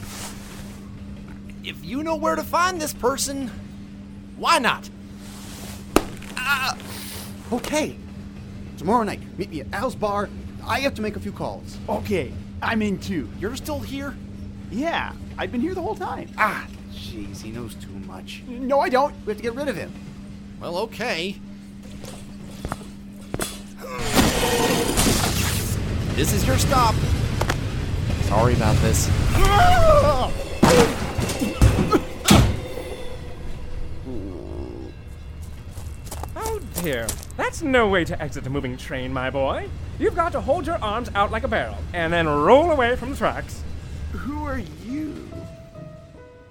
[1.63, 3.49] If you know where to find this person,
[4.37, 4.89] why not?
[6.35, 6.77] Ah,
[7.51, 7.95] okay.
[8.77, 10.29] Tomorrow night, meet me at Al's bar.
[10.65, 11.77] I have to make a few calls.
[11.87, 12.31] Okay,
[12.61, 13.29] I'm in too.
[13.39, 14.15] You're still here?
[14.71, 16.29] Yeah, I've been here the whole time.
[16.37, 18.41] Ah, jeez, he knows too much.
[18.47, 19.13] No, I don't.
[19.25, 19.91] We have to get rid of him.
[20.59, 21.35] Well, okay.
[26.15, 26.93] This is your stop.
[28.23, 29.09] Sorry about this.
[36.35, 37.07] Oh dear.
[37.37, 39.69] That's no way to exit a moving train, my boy.
[39.99, 43.11] You've got to hold your arms out like a barrel and then roll away from
[43.11, 43.61] the tracks.
[44.11, 45.15] Who are you?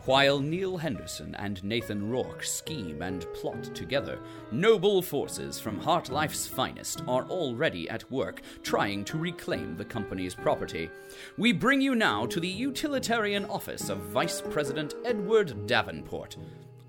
[0.06, 4.18] While Neil Henderson and Nathan Rourke scheme and plot together,
[4.50, 10.88] noble forces from HartLife's finest are already at work trying to reclaim the company's property.
[11.36, 16.38] We bring you now to the utilitarian office of Vice President Edward Davenport.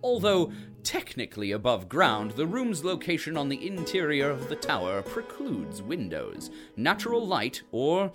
[0.02, 0.52] Although
[0.84, 7.26] Technically above ground, the room's location on the interior of the tower precludes windows, natural
[7.26, 8.12] light, or,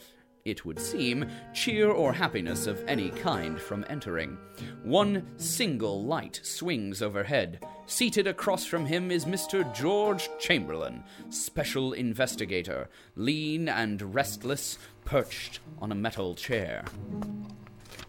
[0.46, 4.38] it would seem, cheer or happiness of any kind from entering.
[4.82, 7.62] One single light swings overhead.
[7.87, 9.62] Seated across from him is Mr.
[9.74, 16.85] George Chamberlain, special investigator, lean and restless, perched on a metal chair.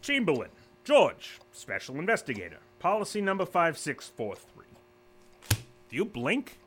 [0.01, 0.49] Chamberlain,
[0.83, 4.65] George, Special Investigator, policy number 5643.
[5.89, 6.59] Do you blink?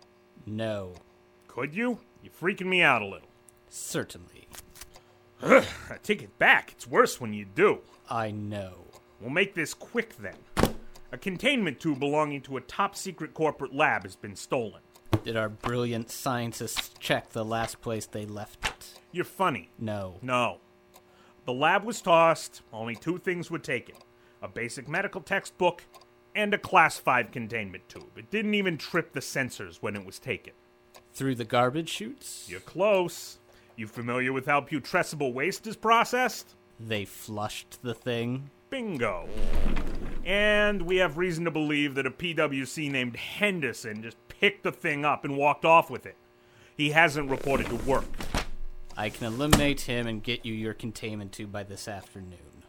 [0.47, 0.95] No.
[1.47, 2.01] Could you?
[2.23, 3.29] You're freaking me out a little.
[3.69, 4.40] Certainly.
[5.43, 6.73] Ugh, I take it back.
[6.73, 7.81] It's worse when you do.
[8.09, 8.85] I know.
[9.21, 10.37] We'll make this quick then.
[11.13, 14.83] A containment tube belonging to a top secret corporate lab has been stolen.
[15.25, 19.01] Did our brilliant scientists check the last place they left it?
[19.13, 19.71] You're funny.
[19.79, 20.19] No.
[20.23, 20.59] No.
[21.47, 22.63] The lab was tossed.
[22.73, 23.97] Only two things were taken
[24.43, 25.85] a basic medical textbook
[26.35, 28.17] and a Class 5 containment tube.
[28.17, 30.55] It didn't even trip the sensors when it was taken.
[31.13, 32.47] Through the garbage chutes?
[32.49, 33.40] You're close.
[33.81, 36.55] You familiar with how putrescible waste is processed?
[36.79, 38.51] They flushed the thing?
[38.69, 39.27] Bingo.
[40.23, 45.07] And we have reason to believe that a PWC named Henderson just picked the thing
[45.07, 46.17] up and walked off with it.
[46.77, 48.05] He hasn't reported to work.
[48.99, 52.67] I can eliminate him and get you your containment tube by this afternoon.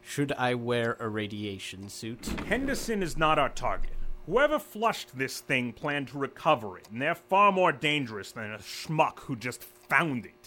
[0.00, 2.24] Should I wear a radiation suit?
[2.46, 3.94] Henderson is not our target.
[4.26, 8.58] Whoever flushed this thing planned to recover it, and they're far more dangerous than a
[8.58, 10.41] schmuck who just found it.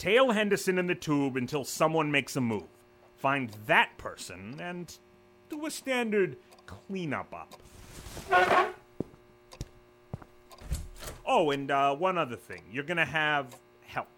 [0.00, 2.64] Tail Henderson in the tube until someone makes a move.
[3.18, 4.96] Find that person and
[5.50, 8.72] do a standard cleanup up.
[11.26, 12.62] Oh, and uh, one other thing.
[12.72, 14.08] You're gonna have help.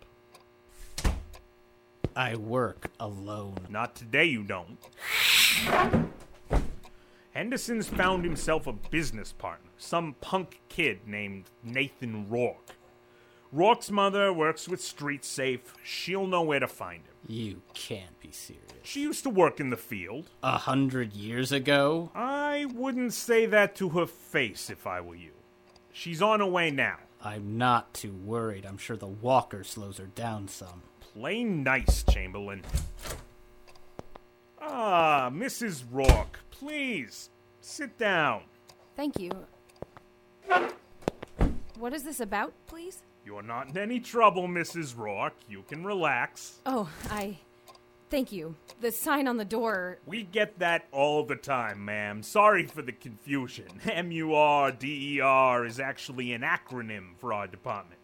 [2.14, 3.59] I work alone.
[3.68, 4.79] Not today, you don't.
[7.33, 12.77] Henderson's found himself a business partner, some punk kid named Nathan Rourke.
[13.53, 15.75] Rourke's mother works with Street Safe.
[15.85, 17.15] She'll know where to find him.
[17.29, 18.62] You can't be serious.
[18.83, 20.31] She used to work in the field.
[20.43, 22.11] A hundred years ago?
[22.15, 25.33] I wouldn't say that to her face if I were you.
[25.93, 26.97] She's on her way now.
[27.23, 28.65] I'm not too worried.
[28.65, 30.83] I'm sure the walker slows her down some.
[31.12, 32.62] Play nice, Chamberlain.
[34.61, 35.85] Ah, Mrs.
[35.91, 37.29] Rourke, please
[37.61, 38.45] sit down.
[38.97, 39.31] Thank you.
[41.79, 43.03] What is this about, please?
[43.25, 44.97] You're not in any trouble, Mrs.
[44.97, 45.37] Rourke.
[45.49, 46.59] You can relax.
[46.67, 47.39] Oh, I.
[48.11, 48.57] Thank you.
[48.81, 49.99] The sign on the door.
[50.05, 52.23] We get that all the time, ma'am.
[52.23, 53.69] Sorry for the confusion.
[53.91, 58.01] M U R D E R is actually an acronym for our department.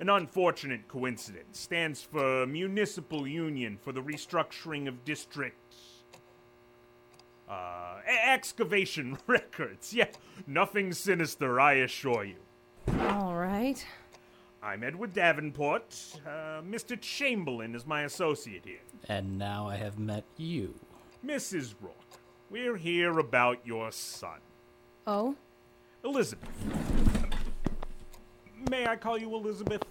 [0.00, 1.60] An unfortunate coincidence.
[1.60, 6.02] Stands for Municipal Union for the Restructuring of Districts.
[7.48, 9.94] Uh, excavation records.
[9.94, 10.08] Yeah,
[10.46, 12.36] nothing sinister, I assure you.
[13.00, 13.86] All right.
[14.64, 16.20] I'm Edward Davenport.
[16.24, 16.98] Uh, Mr.
[17.00, 18.78] Chamberlain is my associate here.
[19.08, 20.72] And now I have met you.
[21.26, 21.74] Mrs.
[21.80, 21.96] Rourke,
[22.48, 24.38] we're here about your son.
[25.04, 25.34] Oh?
[26.04, 26.48] Elizabeth.
[28.70, 29.82] May I call you Elizabeth?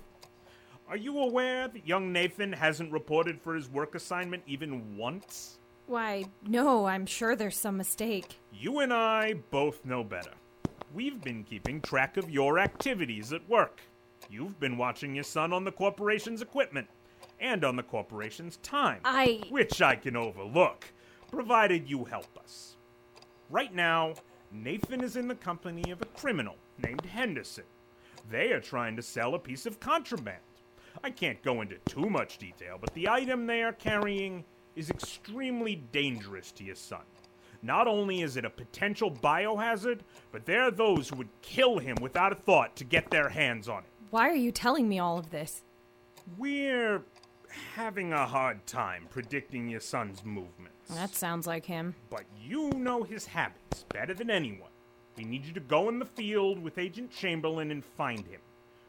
[0.87, 5.59] Are you aware that young Nathan hasn't reported for his work assignment even once?
[5.87, 8.39] Why, no, I'm sure there's some mistake.
[8.53, 10.31] You and I both know better.
[10.93, 13.81] We've been keeping track of your activities at work.
[14.31, 16.87] You've been watching your son on the corporation's equipment
[17.41, 19.01] and on the corporation's time.
[19.03, 19.41] I.
[19.49, 20.85] Which I can overlook,
[21.29, 22.77] provided you help us.
[23.49, 24.13] Right now,
[24.49, 27.65] Nathan is in the company of a criminal named Henderson.
[28.29, 30.37] They are trying to sell a piece of contraband.
[31.03, 34.45] I can't go into too much detail, but the item they are carrying
[34.77, 37.01] is extremely dangerous to your son.
[37.63, 39.99] Not only is it a potential biohazard,
[40.31, 43.67] but there are those who would kill him without a thought to get their hands
[43.67, 43.90] on it.
[44.11, 45.63] Why are you telling me all of this?
[46.37, 47.01] We're
[47.75, 50.93] having a hard time predicting your son's movements.
[50.93, 51.95] That sounds like him.
[52.09, 54.69] But you know his habits better than anyone.
[55.15, 58.41] We need you to go in the field with Agent Chamberlain and find him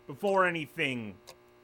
[0.09, 1.15] before anything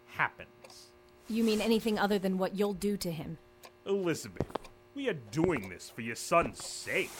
[0.07, 0.92] happens.
[1.29, 3.38] You mean anything other than what you'll do to him?
[3.87, 4.47] Elizabeth,
[4.94, 7.11] we are doing this for your son's sake.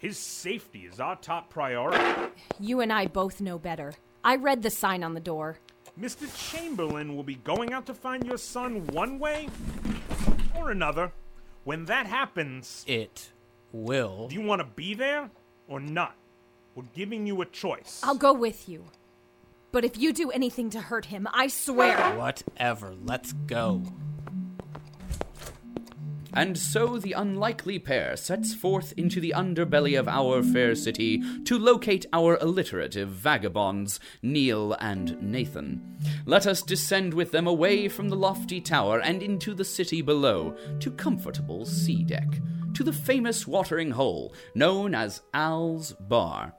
[0.00, 2.32] His safety is our top priority.
[2.58, 3.94] You and I both know better.
[4.24, 5.58] I read the sign on the door.
[6.00, 6.28] Mr.
[6.50, 9.48] Chamberlain will be going out to find your son one way
[10.54, 11.12] or another.
[11.64, 13.30] When that happens, it
[13.72, 14.28] will.
[14.28, 15.30] Do you want to be there
[15.68, 16.14] or not?
[16.74, 18.00] We're giving you a choice.
[18.04, 18.84] I'll go with you.
[19.72, 21.96] But if you do anything to hurt him, I swear.
[22.16, 22.94] Whatever.
[23.04, 23.82] Let's go.
[26.36, 31.58] And so the unlikely pair sets forth into the underbelly of our fair city to
[31.58, 35.98] locate our alliterative vagabonds, Neil and Nathan.
[36.26, 40.54] Let us descend with them away from the lofty tower and into the city below,
[40.80, 42.28] to comfortable C deck,
[42.74, 46.52] to the famous watering hole known as Al's Bar.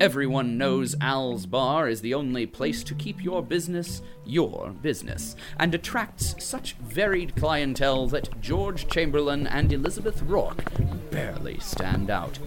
[0.00, 5.74] Everyone knows Al's Bar is the only place to keep your business your business, and
[5.74, 10.64] attracts such varied clientele that George Chamberlain and Elizabeth Rourke
[11.10, 12.38] barely stand out.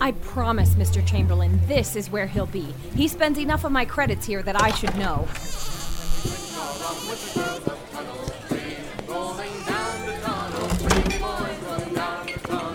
[0.00, 1.04] I promise, Mr.
[1.04, 2.72] Chamberlain, this is where he'll be.
[2.94, 5.26] He spends enough of my credits here that I should know.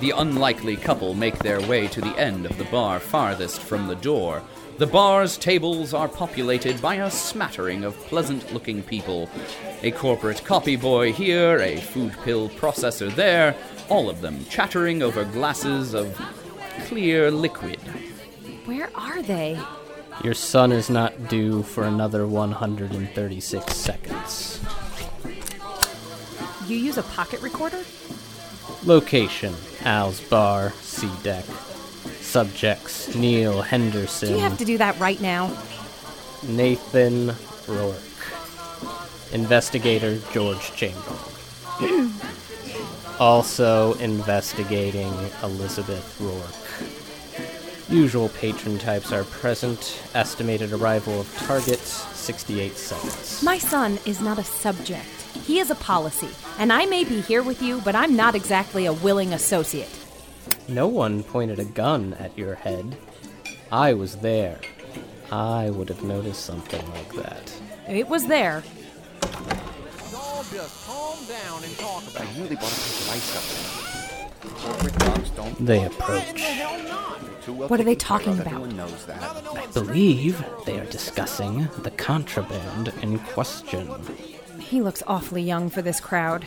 [0.03, 3.95] The unlikely couple make their way to the end of the bar farthest from the
[3.95, 4.43] door.
[4.77, 9.29] The bar's tables are populated by a smattering of pleasant looking people.
[9.81, 13.55] A corporate copy boy here, a food pill processor there,
[13.87, 16.19] all of them chattering over glasses of
[16.87, 17.79] clear liquid.
[18.65, 19.57] Where are they?
[20.21, 24.59] Your son is not due for another 136 seconds.
[26.67, 27.85] You use a pocket recorder?
[28.83, 29.55] Location
[29.85, 31.45] Al's Bar, C Deck.
[32.21, 34.29] Subjects Neil Henderson.
[34.29, 35.55] Do you have to do that right now?
[36.41, 37.35] Nathan
[37.67, 37.99] Rourke.
[39.31, 42.11] Investigator George Chamberlain.
[43.19, 45.13] also investigating
[45.43, 46.63] Elizabeth Rourke.
[47.89, 50.01] Usual patron types are present.
[50.15, 53.43] Estimated arrival of target 68 seconds.
[53.43, 55.12] My son is not a subject.
[55.33, 56.29] He is a policy.
[56.59, 59.89] And I may be here with you, but I'm not exactly a willing associate.
[60.67, 62.97] No one pointed a gun at your head.
[63.71, 64.59] I was there.
[65.31, 67.53] I would have noticed something like that.
[67.87, 68.63] It was there.
[70.11, 73.35] Y'all just calm down and talk about I knew they bought a piece of ice
[73.37, 73.43] up
[73.89, 74.89] there.
[74.99, 75.65] Dogs don't.
[75.65, 76.41] They approach.
[77.47, 78.47] Well What are they talking about?
[78.47, 79.21] Everyone knows that.
[79.21, 83.89] I believe they are discussing the contraband in question.
[84.69, 86.45] He looks awfully young for this crowd.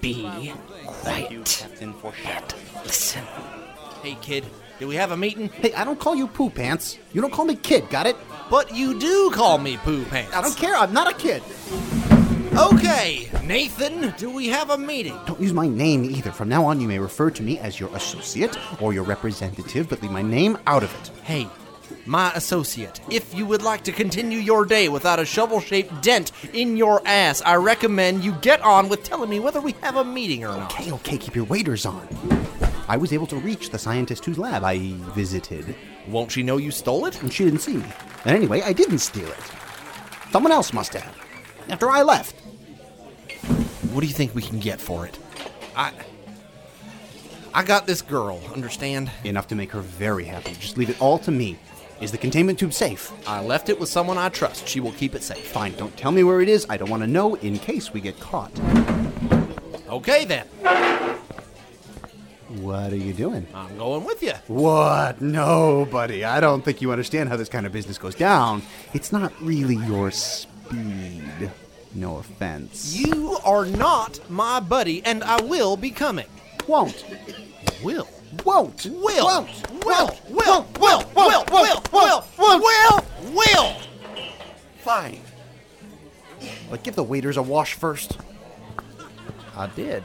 [0.00, 0.52] Be
[0.86, 1.94] quiet and
[2.84, 3.24] listen.
[4.02, 4.44] Hey, kid,
[4.78, 5.48] do we have a meeting?
[5.48, 6.98] Hey, I don't call you poo pants.
[7.12, 8.16] You don't call me kid, got it?
[8.50, 10.34] But you do call me Poo Pants.
[10.34, 10.74] I don't care.
[10.74, 11.42] I'm not a kid.
[12.56, 15.16] Okay, Nathan, do we have a meeting?
[15.26, 16.32] Don't use my name either.
[16.32, 20.00] From now on, you may refer to me as your associate or your representative, but
[20.02, 21.10] leave my name out of it.
[21.22, 21.46] Hey,
[22.06, 26.32] my associate, if you would like to continue your day without a shovel shaped dent
[26.54, 30.04] in your ass, I recommend you get on with telling me whether we have a
[30.04, 30.72] meeting or not.
[30.72, 32.08] Okay, okay, keep your waders on.
[32.88, 35.76] I was able to reach the scientist whose lab I visited.
[36.08, 37.20] Won't she know you stole it?
[37.22, 37.86] And she didn't see me.
[38.24, 39.52] And anyway, I didn't steal it.
[40.30, 41.14] Someone else must have.
[41.68, 42.40] After I left.
[43.92, 45.18] What do you think we can get for it?
[45.76, 45.92] I.
[47.54, 49.10] I got this girl, understand?
[49.24, 50.52] Enough to make her very happy.
[50.54, 51.58] Just leave it all to me.
[52.00, 53.12] Is the containment tube safe?
[53.26, 54.68] I left it with someone I trust.
[54.68, 55.44] She will keep it safe.
[55.44, 56.64] Fine, don't tell me where it is.
[56.70, 58.52] I don't want to know in case we get caught.
[59.88, 60.46] Okay then.
[62.60, 63.46] What are you doing?
[63.52, 64.32] I'm going with you.
[64.46, 65.20] What?
[65.20, 66.24] No, buddy.
[66.24, 68.62] I don't think you understand how this kind of business goes down.
[68.94, 71.50] It's not really your speed.
[71.94, 72.96] No offense.
[72.96, 76.26] You are not my buddy, and I will be coming.
[76.66, 77.04] Won't.
[77.82, 78.08] Will.
[78.44, 78.86] Won't.
[78.86, 79.26] Will.
[79.26, 79.84] Won't.
[79.84, 80.16] Will.
[80.28, 80.66] Will.
[80.80, 81.04] Will.
[81.14, 81.44] Will.
[81.52, 82.24] Will.
[82.38, 82.58] Will.
[82.60, 83.04] Will.
[83.32, 83.76] Will.
[84.78, 85.20] Fine.
[86.70, 88.18] But give the waders a wash first.
[89.56, 90.04] I did.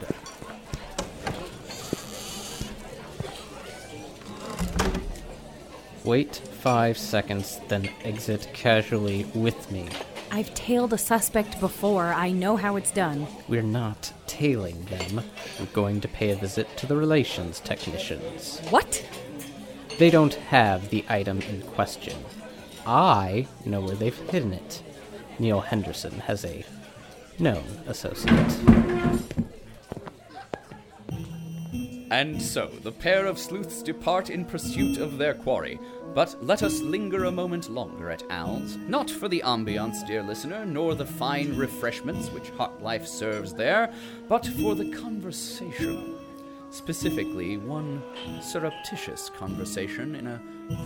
[6.04, 9.88] Wait five seconds, then exit casually with me.
[10.34, 12.12] I've tailed a suspect before.
[12.12, 13.28] I know how it's done.
[13.46, 15.22] We're not tailing them.
[15.60, 18.58] We're going to pay a visit to the relations technicians.
[18.70, 19.06] What?
[20.00, 22.16] They don't have the item in question.
[22.84, 24.82] I know where they've hidden it.
[25.38, 26.64] Neil Henderson has a
[27.38, 28.58] known associate.
[32.14, 35.80] And so the pair of sleuths depart in pursuit of their quarry.
[36.14, 40.64] But let us linger a moment longer at Al's, not for the ambiance, dear listener,
[40.64, 43.92] nor the fine refreshments which HartLife serves there,
[44.28, 46.14] but for the conversation.
[46.70, 48.00] Specifically, one
[48.40, 50.40] surreptitious conversation in a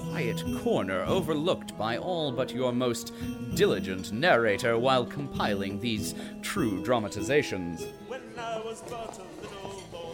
[0.08, 3.12] quiet corner overlooked by all but your most
[3.54, 7.84] diligent narrator while compiling these true dramatizations.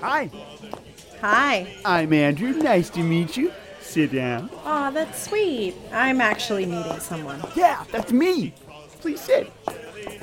[0.01, 0.29] Hi,
[1.21, 1.67] Hi.
[1.85, 2.53] I'm Andrew.
[2.53, 3.53] Nice to meet you.
[3.81, 4.51] Sit down.
[4.65, 5.75] Aw, that's sweet.
[5.93, 7.43] I'm actually meeting someone.
[7.55, 8.55] Yeah, that's me.
[9.01, 9.53] Please sit.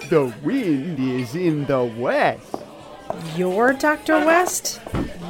[0.09, 2.55] The wind is in the west.
[3.35, 4.25] You're Dr.
[4.25, 4.79] West?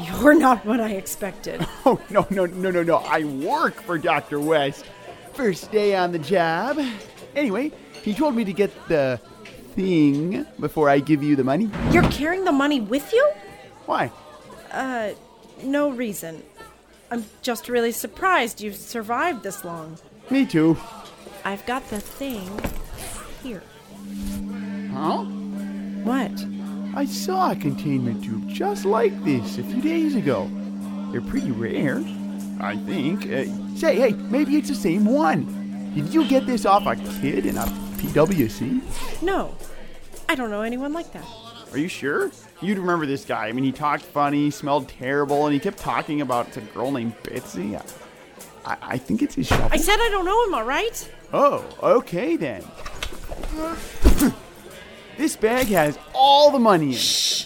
[0.03, 1.65] You're not what I expected.
[1.83, 2.97] Oh, no, no, no, no, no.
[2.97, 4.39] I work for Dr.
[4.39, 4.85] West.
[5.33, 6.79] First day on the job.
[7.35, 7.71] Anyway,
[8.03, 9.19] he told me to get the
[9.73, 11.71] thing before I give you the money.
[11.91, 13.27] You're carrying the money with you?
[13.87, 14.11] Why?
[14.71, 15.11] Uh,
[15.63, 16.43] no reason.
[17.09, 19.97] I'm just really surprised you've survived this long.
[20.29, 20.77] Me too.
[21.43, 22.47] I've got the thing
[23.43, 23.63] here.
[24.93, 25.23] Huh?
[26.03, 26.31] What?
[26.95, 30.49] I saw a containment tube just like this a few days ago.
[31.11, 31.97] They're pretty rare,
[32.59, 33.25] I think.
[33.25, 33.45] Uh,
[33.75, 35.91] say, hey, maybe it's the same one.
[35.95, 37.65] Did you get this off a kid in a
[37.97, 39.21] PWC?
[39.21, 39.55] No,
[40.29, 41.25] I don't know anyone like that.
[41.71, 42.31] Are you sure?
[42.61, 43.47] You'd remember this guy.
[43.47, 47.15] I mean, he talked funny, smelled terrible, and he kept talking about a girl named
[47.23, 47.75] Betsy.
[47.75, 47.81] I,
[48.63, 49.69] I, I think it's his shovel.
[49.71, 51.11] I said I don't know him, all right?
[51.33, 52.63] Oh, okay then.
[55.17, 56.97] this bag has all the money in it.
[56.97, 57.45] Shh.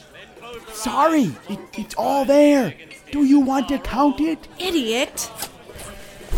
[0.74, 2.76] Sorry, it, it's all there.
[3.11, 4.47] Do you want to count it?
[4.59, 5.32] Idiot!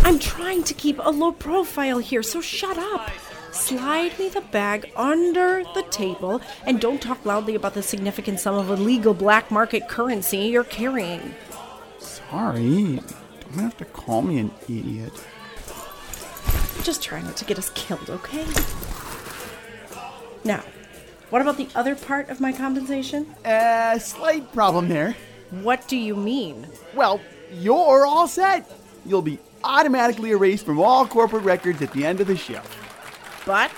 [0.03, 3.09] I'm trying to keep a low profile here, so shut up.
[3.58, 8.55] Slide me the bag under the table and don't talk loudly about the significant sum
[8.55, 11.34] of illegal black market currency you're carrying.
[11.99, 13.01] Sorry.
[13.41, 15.12] Don't have to call me an idiot.
[16.84, 18.45] Just try not to get us killed, okay?
[20.45, 20.64] Now,
[21.32, 23.26] what about the other part of my compensation?
[23.43, 25.16] Uh, slight problem there.
[25.49, 26.68] What do you mean?
[26.93, 27.20] Well,
[27.51, 28.72] you're all set.
[29.05, 32.62] You'll be automatically erased from all corporate records at the end of the show.
[33.48, 33.72] But?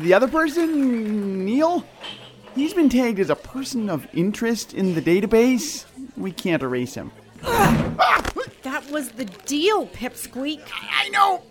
[0.00, 1.86] The other person, Neil,
[2.56, 5.86] he's been tagged as a person of interest in the database.
[6.16, 7.12] We can't erase him.
[7.42, 10.60] That was the deal, Pipsqueak.
[10.72, 11.42] I know,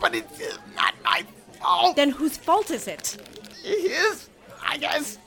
[0.00, 1.24] but it's uh, not my
[1.60, 1.94] fault.
[1.94, 3.16] Then whose fault is it?
[3.62, 4.28] His,
[4.60, 5.18] I guess.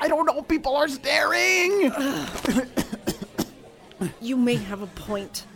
[0.00, 0.42] I don't know.
[0.42, 1.92] People are staring.
[4.20, 5.46] You may have a point.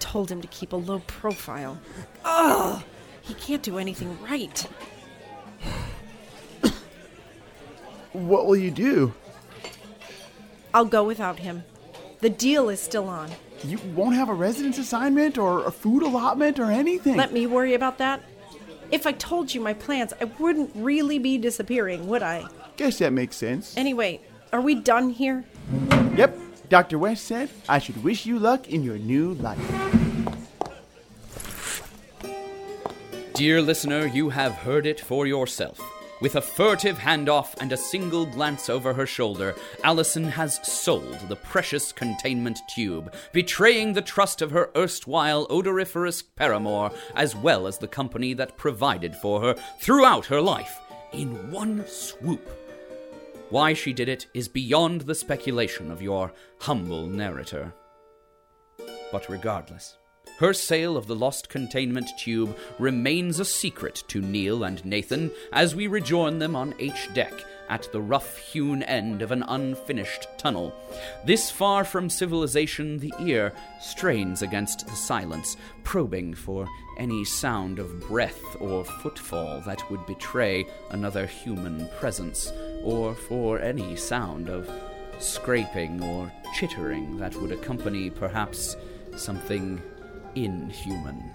[0.00, 1.78] Told him to keep a low profile.
[2.24, 2.82] Ugh!
[3.28, 4.66] He can't do anything right.
[8.14, 9.12] what will you do?
[10.72, 11.64] I'll go without him.
[12.20, 13.30] The deal is still on.
[13.62, 17.16] You won't have a residence assignment or a food allotment or anything.
[17.16, 18.22] Let me worry about that.
[18.90, 22.46] If I told you my plans, I wouldn't really be disappearing, would I?
[22.78, 23.76] Guess that makes sense.
[23.76, 24.20] Anyway,
[24.54, 25.44] are we done here?
[26.16, 26.38] Yep.
[26.70, 26.98] Dr.
[26.98, 30.07] West said I should wish you luck in your new life.
[33.38, 35.80] Dear listener, you have heard it for yourself.
[36.20, 41.36] With a furtive handoff and a single glance over her shoulder, Allison has sold the
[41.36, 47.86] precious containment tube, betraying the trust of her erstwhile odoriferous paramour, as well as the
[47.86, 50.80] company that provided for her throughout her life,
[51.12, 52.50] in one swoop.
[53.50, 57.72] Why she did it is beyond the speculation of your humble narrator.
[59.12, 59.96] But regardless,
[60.38, 65.74] her sale of the lost containment tube remains a secret to Neil and Nathan as
[65.74, 67.32] we rejoin them on H deck
[67.68, 70.74] at the rough hewn end of an unfinished tunnel.
[71.24, 76.66] This far from civilization, the ear strains against the silence, probing for
[76.98, 83.96] any sound of breath or footfall that would betray another human presence, or for any
[83.96, 84.70] sound of
[85.18, 88.76] scraping or chittering that would accompany perhaps
[89.16, 89.82] something
[90.34, 91.32] inhuman.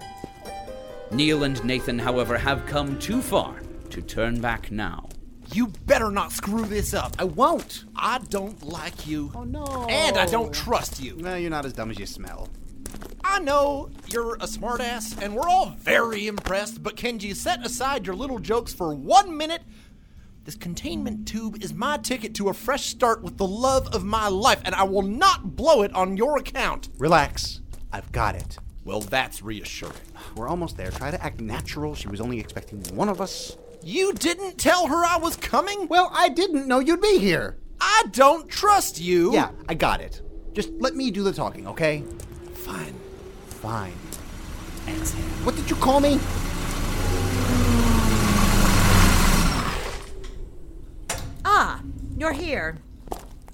[1.10, 3.54] Neil and Nathan, however, have come too far
[3.90, 5.08] to turn back now.
[5.52, 7.14] You better not screw this up.
[7.18, 7.84] I won't.
[7.94, 9.30] I don't like you.
[9.34, 9.86] Oh no.
[9.88, 11.16] And I don't trust you.
[11.16, 12.48] No, you're not as dumb as you smell.
[13.22, 18.06] I know you're a smartass, and we're all very impressed, but can you set aside
[18.06, 19.62] your little jokes for one minute?
[20.44, 24.28] This containment tube is my ticket to a fresh start with the love of my
[24.28, 26.90] life, and I will not blow it on your account.
[26.98, 27.60] Relax.
[27.92, 28.58] I've got it.
[28.84, 29.94] Well, that's reassuring.
[30.36, 30.90] We're almost there.
[30.90, 31.94] Try to act natural.
[31.94, 33.56] She was only expecting one of us.
[33.82, 35.88] You didn't tell her I was coming?
[35.88, 37.58] Well, I didn't know you'd be here.
[37.80, 39.32] I don't trust you.
[39.32, 40.20] Yeah, I got it.
[40.52, 42.02] Just let me do the talking, okay?
[42.52, 42.94] Fine.
[43.46, 43.94] Fine.
[44.86, 45.22] Exhale.
[45.44, 46.18] What did you call me?
[51.44, 51.80] Ah,
[52.16, 52.76] you're here.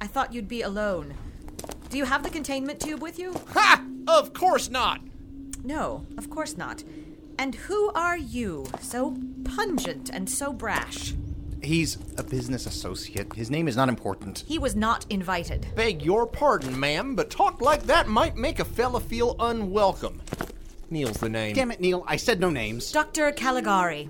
[0.00, 1.14] I thought you'd be alone.
[1.88, 3.34] Do you have the containment tube with you?
[3.52, 3.84] Ha!
[4.06, 5.00] Of course not.
[5.64, 6.82] No, of course not.
[7.38, 11.14] And who are you, so pungent and so brash?
[11.62, 13.34] He's a business associate.
[13.34, 14.44] His name is not important.
[14.46, 15.66] He was not invited.
[15.74, 20.20] Beg your pardon, ma'am, but talk like that might make a fella feel unwelcome.
[20.90, 21.54] Neil's the name.
[21.54, 22.04] Damn it, Neil.
[22.06, 22.90] I said no names.
[22.92, 23.30] Dr.
[23.32, 24.08] Caligari.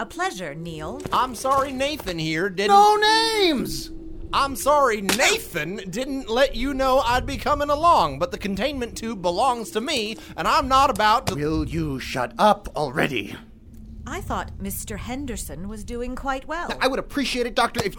[0.00, 1.00] A pleasure, Neil.
[1.12, 2.68] I'm sorry Nathan here didn't.
[2.70, 3.90] No names!
[4.32, 9.22] I'm sorry, Nathan didn't let you know I'd be coming along, but the containment tube
[9.22, 11.34] belongs to me, and I'm not about to.
[11.34, 13.34] Will you shut up already?
[14.06, 14.98] I thought Mr.
[14.98, 16.70] Henderson was doing quite well.
[16.80, 17.96] I would appreciate it, Doctor, if.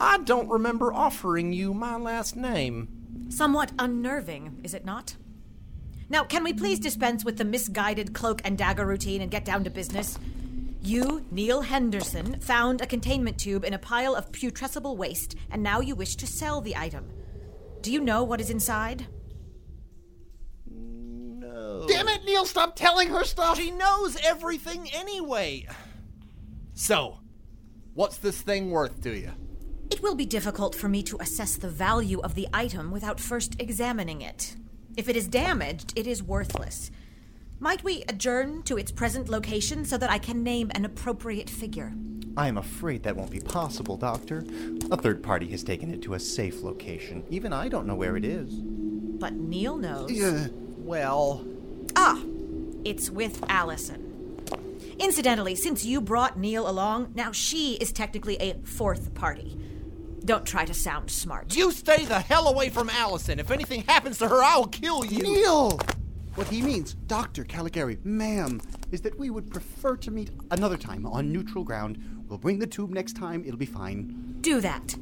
[0.00, 2.88] I don't remember offering you my last name.
[3.30, 5.16] Somewhat unnerving, is it not?
[6.10, 9.64] Now, can we please dispense with the misguided cloak and dagger routine and get down
[9.64, 10.18] to business?
[10.82, 15.80] You, Neil Henderson, found a containment tube in a pile of putrescible waste, and now
[15.80, 17.10] you wish to sell the item.
[17.82, 19.06] Do you know what is inside?
[20.70, 21.84] No.
[21.86, 23.58] Damn it, Neil, stop telling her stuff!
[23.58, 25.66] She knows everything anyway.
[26.72, 27.18] So,
[27.92, 29.32] what's this thing worth to you?
[29.90, 33.60] It will be difficult for me to assess the value of the item without first
[33.60, 34.56] examining it.
[34.96, 36.90] If it is damaged, it is worthless.
[37.62, 41.92] Might we adjourn to its present location so that I can name an appropriate figure?
[42.34, 44.46] I am afraid that won't be possible, Doctor.
[44.90, 47.22] A third party has taken it to a safe location.
[47.28, 48.54] Even I don't know where it is.
[48.54, 50.10] But Neil knows.
[50.10, 50.46] Yeah,
[50.78, 51.44] Well.
[51.96, 52.22] Ah!
[52.82, 54.06] It's with Allison.
[54.98, 59.58] Incidentally, since you brought Neil along, now she is technically a fourth party.
[60.24, 61.54] Don't try to sound smart.
[61.54, 63.38] You stay the hell away from Allison.
[63.38, 65.22] If anything happens to her, I will kill you.
[65.22, 65.78] Neil!
[66.36, 67.44] What he means, Dr.
[67.44, 68.60] Caligari, ma'am,
[68.92, 72.24] is that we would prefer to meet another time on neutral ground.
[72.28, 73.44] We'll bring the tube next time.
[73.44, 74.36] It'll be fine.
[74.40, 74.94] Do that.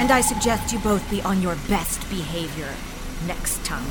[0.00, 2.68] And I suggest you both be on your best behavior
[3.26, 3.84] next time.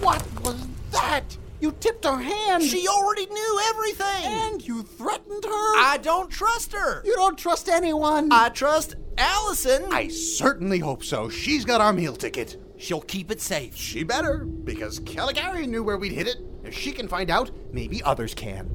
[0.00, 1.36] What was that?
[1.60, 2.62] You tipped her hand!
[2.62, 4.24] She already knew everything!
[4.24, 5.76] And you threatened her?
[5.78, 7.02] I don't trust her!
[7.04, 8.32] You don't trust anyone!
[8.32, 9.84] I trust Allison!
[9.92, 11.28] I certainly hope so.
[11.28, 12.56] She's got our meal ticket.
[12.78, 13.76] She'll keep it safe.
[13.76, 16.38] She better, because Caligari knew where we'd hid it.
[16.64, 18.70] If she can find out, maybe others can.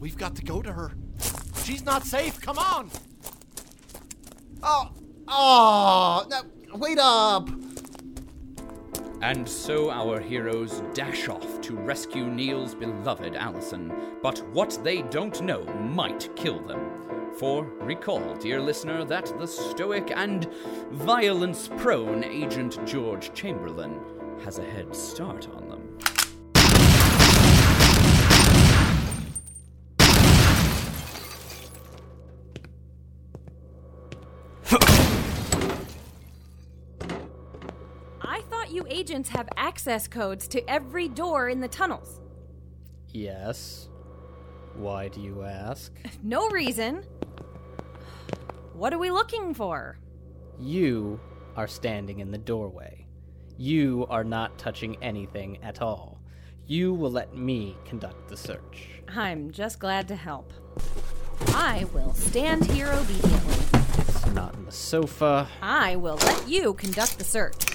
[0.00, 0.92] We've got to go to her.
[1.64, 2.40] She's not safe.
[2.40, 2.90] Come on!
[4.62, 4.90] Oh,
[5.28, 6.42] oh, now,
[6.74, 7.48] wait up!
[9.22, 13.92] And so our heroes dash off to rescue Neil's beloved Allison.
[14.20, 16.90] But what they don't know might kill them.
[17.38, 20.52] For recall, dear listener, that the stoic and
[20.90, 24.00] violence prone Agent George Chamberlain
[24.44, 25.81] has a head start on them.
[38.72, 42.20] You agents have access codes to every door in the tunnels.
[43.08, 43.88] Yes.
[44.74, 45.92] Why do you ask?
[46.22, 47.04] No reason.
[48.74, 49.98] What are we looking for?
[50.58, 51.20] You
[51.56, 53.06] are standing in the doorway.
[53.58, 56.20] You are not touching anything at all.
[56.66, 58.88] You will let me conduct the search.
[59.08, 60.52] I'm just glad to help.
[61.48, 63.80] I will stand here obediently.
[63.98, 67.71] It's not in the sofa, I will let you conduct the search.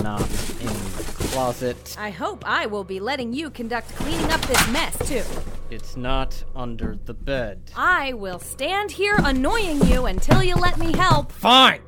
[0.00, 1.96] Not in the closet.
[1.98, 5.22] I hope I will be letting you conduct cleaning up this mess, too.
[5.70, 7.72] It's not under the bed.
[7.76, 11.32] I will stand here annoying you until you let me help.
[11.32, 11.80] Fine!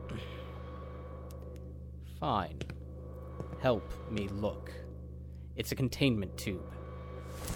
[2.18, 2.60] Fine.
[3.60, 4.72] Help me look.
[5.56, 6.72] It's a containment tube.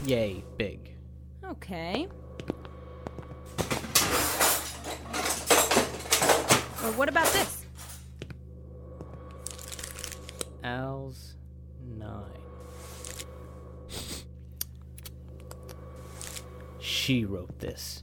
[0.05, 0.95] Yay, big.
[1.45, 2.07] Okay.
[6.83, 7.58] Well, what about this?
[10.65, 11.37] Al's
[11.97, 12.23] nine.
[16.79, 18.03] She wrote this.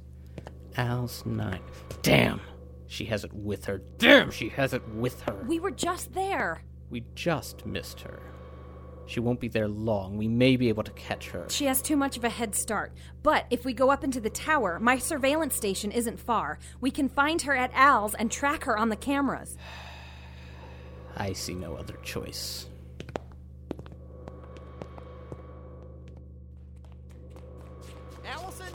[0.77, 1.61] Al's nine.
[2.01, 2.41] Damn!
[2.87, 3.81] She has it with her.
[3.97, 5.43] Damn, she has it with her.
[5.47, 6.63] We were just there.
[6.89, 8.19] We just missed her.
[9.07, 10.17] She won't be there long.
[10.17, 11.45] We may be able to catch her.
[11.49, 12.93] She has too much of a head start.
[13.21, 16.57] But if we go up into the tower, my surveillance station isn't far.
[16.81, 19.57] We can find her at Al's and track her on the cameras.
[21.17, 22.67] I see no other choice.
[28.25, 28.67] Allison?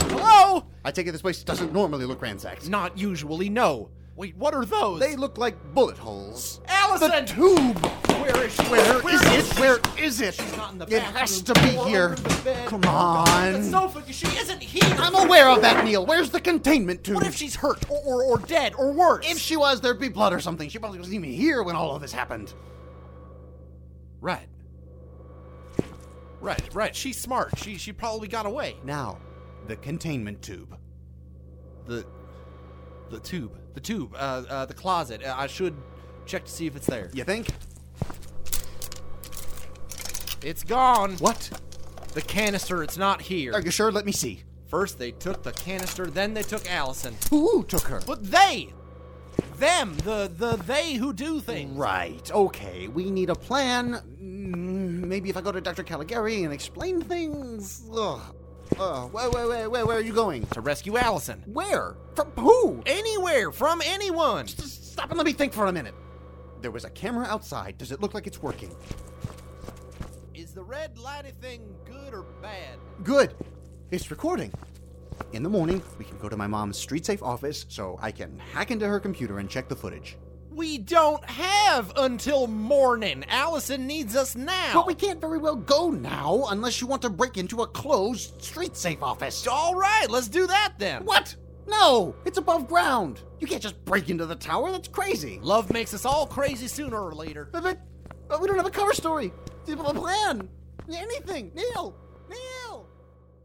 [0.00, 0.64] Hello?
[0.84, 2.68] I take it this place doesn't normally look ransacked.
[2.68, 3.90] Not usually, no.
[4.16, 5.00] Wait, what are those?
[5.00, 6.60] They look like bullet holes.
[6.66, 7.10] Allison!
[7.10, 8.07] The tube!
[8.32, 8.62] Where is she?
[8.64, 9.58] Where Where is is it?
[9.58, 10.34] Where is it?
[10.34, 12.10] She's not in the It bathroom has to be here.
[12.10, 12.68] the bed.
[12.68, 13.62] Come The on.
[13.62, 14.82] sofa, she isn't here.
[14.98, 16.04] I'm aware of that, Neil.
[16.04, 17.16] Where's the containment tube?
[17.16, 19.30] What if she's hurt or, or, or dead or worse?
[19.30, 20.68] If she was, there'd be blood or something.
[20.68, 22.52] She probably wasn't even here when all of this happened.
[24.20, 24.48] Right.
[26.40, 26.94] Right, right.
[26.94, 27.58] She's smart.
[27.58, 28.76] She she probably got away.
[28.84, 29.18] Now,
[29.66, 30.76] the containment tube.
[31.86, 32.04] The
[33.10, 33.58] the tube.
[33.74, 34.14] The tube.
[34.14, 35.24] Uh, uh the closet.
[35.24, 35.74] Uh, I should
[36.28, 37.08] Check to see if it's there.
[37.14, 37.48] You think?
[40.42, 41.12] It's gone.
[41.18, 41.50] What?
[42.14, 43.52] The canister, it's not here.
[43.52, 43.90] Are you sure?
[43.92, 44.42] Let me see.
[44.66, 47.16] First they took the canister, then they took Allison.
[47.30, 48.00] Who took her?
[48.06, 48.72] But they!
[49.56, 49.96] Them!
[50.04, 51.76] The the they who do things.
[51.76, 52.30] Right.
[52.30, 52.88] Okay.
[52.88, 53.94] We need a plan.
[54.20, 55.82] Mm, Maybe if I go to Dr.
[55.82, 57.82] Caligari and explain things.
[57.92, 58.20] Ugh.
[58.78, 60.44] Uh, where, where, where, where, where are you going?
[60.48, 61.42] To rescue Allison.
[61.46, 61.96] Where?
[62.14, 62.82] From who?
[62.84, 64.46] Anywhere, from anyone.
[64.46, 65.94] Just Stop and let me think for a minute.
[66.60, 67.78] There was a camera outside.
[67.78, 68.74] Does it look like it's working?
[70.58, 72.80] The red lighty thing good or bad?
[73.04, 73.32] Good.
[73.92, 74.52] It's recording.
[75.32, 78.36] In the morning, we can go to my mom's street safe office so I can
[78.52, 80.16] hack into her computer and check the footage.
[80.50, 83.24] We don't have until morning.
[83.28, 84.72] Allison needs us now.
[84.74, 88.42] But we can't very well go now unless you want to break into a closed
[88.42, 89.46] street safe office.
[89.46, 91.04] All right, let's do that then.
[91.04, 91.36] What?
[91.68, 93.20] No, it's above ground.
[93.38, 94.72] You can't just break into the tower.
[94.72, 95.38] That's crazy.
[95.40, 97.48] Love makes us all crazy sooner or later.
[97.52, 97.78] But, but,
[98.26, 99.32] but we don't have a cover story.
[99.70, 100.48] A plan.
[100.90, 101.52] Anything.
[101.54, 101.94] Neil.
[102.28, 102.86] Neil.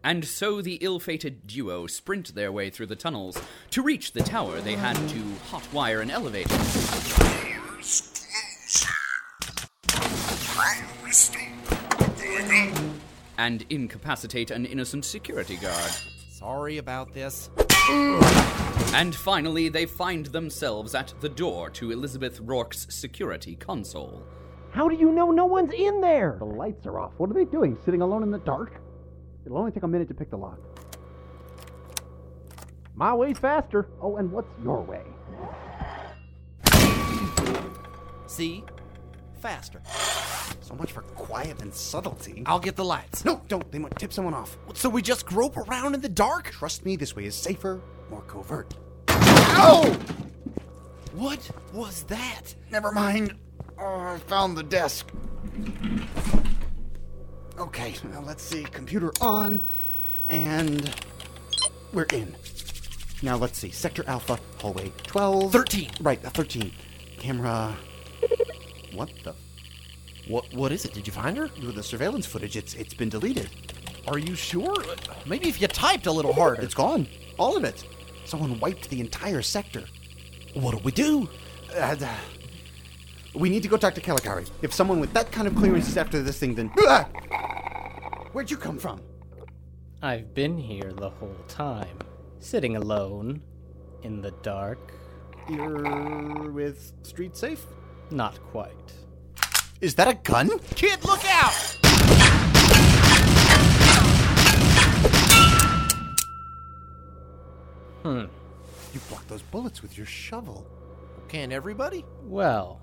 [0.06, 3.38] And so the ill fated duo sprint their way through the tunnels.
[3.72, 5.20] To reach the tower, they had to
[5.50, 6.56] hotwire an elevator.
[13.38, 15.92] And incapacitate an innocent security guard.
[16.32, 17.50] Sorry about this.
[18.94, 24.26] And finally, they find themselves at the door to Elizabeth Rourke's security console.
[24.74, 26.36] How do you know no one's in there?
[26.40, 27.14] The lights are off.
[27.18, 27.78] What are they doing?
[27.86, 28.82] Sitting alone in the dark?
[29.46, 30.58] It'll only take a minute to pick the lock.
[32.96, 33.88] My way's faster.
[34.02, 35.04] Oh, and what's your way?
[38.26, 38.64] See?
[39.40, 39.80] Faster.
[40.62, 42.42] So much for quiet and subtlety.
[42.48, 43.24] I'll get the lights.
[43.24, 43.72] No, don't.
[43.72, 44.58] They might tip someone off.
[44.74, 46.50] So we just grope around in the dark?
[46.50, 48.74] Trust me, this way is safer, more covert.
[49.10, 49.84] Ow!
[51.14, 52.56] What was that?
[52.72, 53.36] Never mind.
[53.80, 55.10] Oh, I found the desk.
[57.58, 58.64] Okay, now let's see.
[58.64, 59.62] Computer on,
[60.28, 60.94] and
[61.94, 62.36] we're in.
[63.22, 63.72] Now let's see.
[63.72, 65.52] Sector Alpha, hallway 12.
[65.52, 65.92] 13.
[66.02, 66.72] Right, uh, 13.
[67.20, 67.76] Camera.
[68.94, 69.34] What the?
[70.28, 70.94] What what is it?
[70.94, 71.48] Did you find her?
[71.48, 72.58] The surveillance footage.
[72.58, 73.50] It's it's been deleted.
[74.08, 74.84] Are you sure?
[75.26, 76.62] Maybe if you typed a little harder.
[76.62, 77.08] It's gone.
[77.38, 77.86] All of it.
[78.26, 79.84] Someone wiped the entire sector.
[80.54, 81.30] What do we do?
[81.76, 81.96] Uh,
[83.36, 84.46] we need to go talk to Caligari.
[84.62, 86.68] If someone with that kind of clearance is after this thing, then.
[88.32, 89.02] Where'd you come from?
[90.02, 91.98] I've been here the whole time,
[92.40, 93.42] sitting alone,
[94.04, 94.94] in the dark.
[95.50, 97.66] You're with Street Safe?
[98.12, 98.94] Not quite.
[99.82, 100.60] Is that a gun?
[100.76, 101.54] Kid, look out!
[108.04, 108.26] Hmm.
[108.94, 110.68] You blocked those bullets with your shovel.
[111.30, 112.06] Can everybody?
[112.24, 112.82] Well,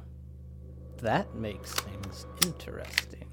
[1.01, 3.25] that makes things interesting.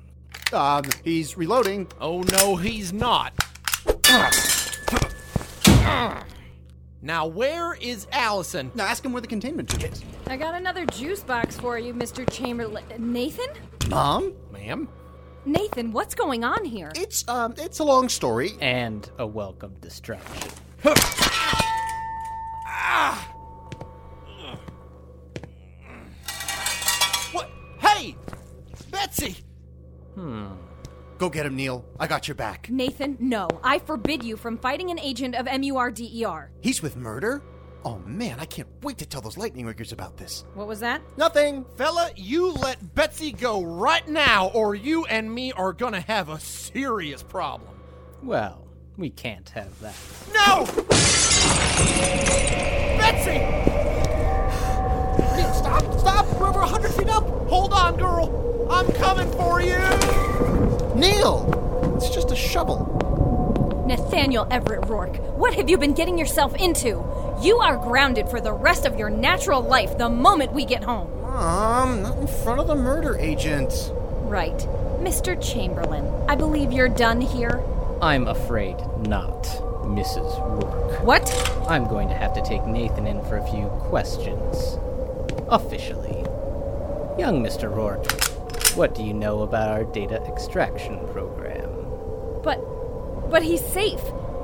[0.53, 1.87] Um, he's reloading.
[1.99, 3.33] Oh no, he's not.
[7.01, 8.71] Now, where is Allison?
[8.75, 10.03] Now ask him where the containment tube is.
[10.25, 12.29] I got another juice box for you, Mr.
[12.29, 12.83] Chamberlain.
[12.97, 13.47] Nathan?
[13.87, 14.33] Mom?
[14.51, 14.89] Ma'am?
[15.45, 16.91] Nathan, what's going on here?
[16.95, 18.57] It's um, it's a long story.
[18.59, 20.51] And a welcome distraction.
[20.81, 20.97] What?
[29.17, 29.37] Betsy!
[30.15, 30.47] Hmm.
[31.17, 31.83] Go get him, Neil.
[31.99, 32.69] I got your back.
[32.69, 33.47] Nathan, no.
[33.63, 36.49] I forbid you from fighting an agent of MURDER.
[36.61, 37.41] He's with murder?
[37.83, 40.45] Oh man, I can't wait to tell those lightning riggers about this.
[40.53, 41.01] What was that?
[41.17, 41.65] Nothing.
[41.77, 46.39] Fella, you let Betsy go right now, or you and me are gonna have a
[46.39, 47.79] serious problem.
[48.21, 49.95] Well, we can't have that.
[50.33, 50.65] No!
[52.97, 53.76] Betsy!
[55.53, 55.99] Stop!
[55.99, 56.39] Stop!
[56.39, 57.25] We're over 100 feet up!
[57.47, 58.67] Hold on, girl!
[58.69, 59.77] I'm coming for you!
[60.95, 61.93] Neil!
[61.97, 62.93] It's just a shovel.
[63.87, 67.05] Nathaniel Everett Rourke, what have you been getting yourself into?
[67.41, 71.09] You are grounded for the rest of your natural life the moment we get home.
[71.21, 73.91] Mom, not in front of the murder agent.
[74.23, 74.57] Right.
[74.99, 75.41] Mr.
[75.41, 77.63] Chamberlain, I believe you're done here.
[78.01, 78.75] I'm afraid
[79.07, 79.43] not,
[79.83, 80.37] Mrs.
[80.49, 81.03] Rourke.
[81.03, 81.29] What?
[81.69, 84.77] I'm going to have to take Nathan in for a few questions.
[85.49, 86.23] Officially.
[87.17, 87.73] Young Mr.
[87.73, 88.11] Rourke,
[88.75, 91.69] what do you know about our data extraction program?
[92.43, 92.59] But.
[93.29, 94.01] But he's safe.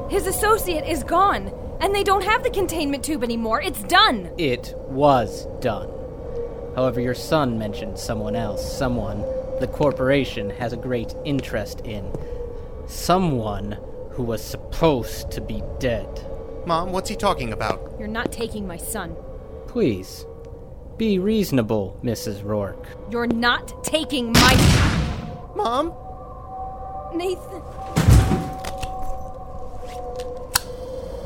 [0.10, 3.62] His associate is gone, and they don't have the containment tube anymore.
[3.62, 4.32] It's done.
[4.38, 5.89] It was done.
[6.76, 9.24] However, your son mentioned someone else, someone
[9.60, 12.12] the corporation has a great interest in.
[12.88, 13.78] Someone
[14.12, 16.08] who was supposed to be dead.
[16.66, 17.93] Mom, what's he talking about?
[17.97, 19.16] You're not taking my son.
[19.68, 20.26] Please,
[20.97, 22.43] Be reasonable, Mrs.
[22.43, 22.85] Rourke.
[23.09, 25.51] You're not taking my.
[25.55, 25.91] Mom?
[27.17, 27.61] Nathan.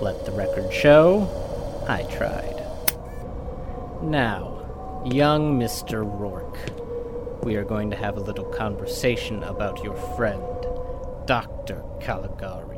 [0.01, 1.28] Let the record show
[1.88, 2.63] I tried.
[4.01, 6.03] Now, young Mr.
[6.05, 6.57] Rourke,
[7.43, 10.43] we are going to have a little conversation about your friend,
[11.26, 11.84] Dr.
[11.99, 12.77] Caligari.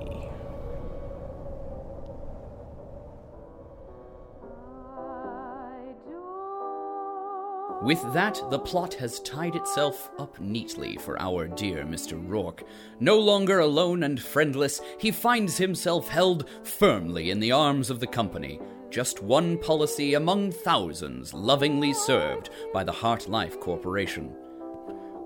[7.81, 12.21] With that, the plot has tied itself up neatly for our dear Mr.
[12.29, 12.63] Rourke.
[12.99, 18.07] No longer alone and friendless, he finds himself held firmly in the arms of the
[18.07, 18.59] company.
[18.89, 24.35] Just one policy among thousands lovingly served by the HartLife Corporation.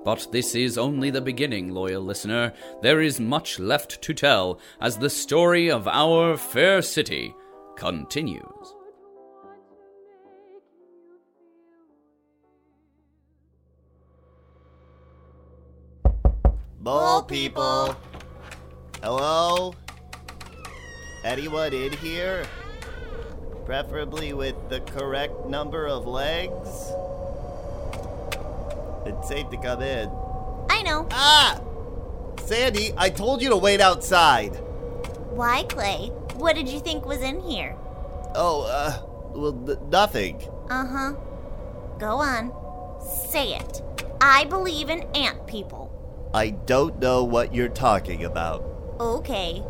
[0.03, 2.53] But this is only the beginning, loyal listener.
[2.83, 7.33] There is much left to tell as the story of our fair city
[7.77, 8.75] continues.
[16.83, 17.95] Mole people.
[19.01, 19.73] Hello?
[21.23, 22.43] Anyone in here?
[23.65, 26.91] Preferably with the correct number of legs?
[29.05, 30.09] It's safe to come in.
[30.69, 31.07] I know.
[31.11, 31.61] Ah!
[32.43, 34.57] Sandy, I told you to wait outside.
[35.29, 36.07] Why, Clay?
[36.35, 37.77] What did you think was in here?
[38.35, 39.01] Oh, uh,
[39.33, 40.41] well, n- nothing.
[40.69, 41.13] Uh huh.
[41.97, 42.51] Go on.
[43.29, 43.81] Say it.
[44.19, 45.82] I believe in ant people.
[46.33, 48.63] I don't know what you're talking about.
[48.99, 49.61] Okay.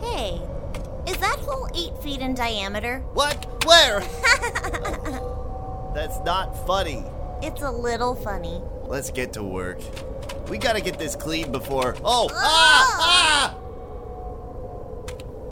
[0.00, 0.40] Hey,
[1.06, 2.98] is that hole eight feet in diameter?
[3.12, 3.64] What?
[3.64, 4.00] Where?
[5.94, 7.04] That's not funny.
[7.42, 8.60] It's a little funny.
[8.84, 9.80] Let's get to work.
[10.48, 11.96] We gotta get this clean before.
[12.04, 12.28] Oh!
[12.32, 12.96] Ah!
[13.00, 13.56] Ah!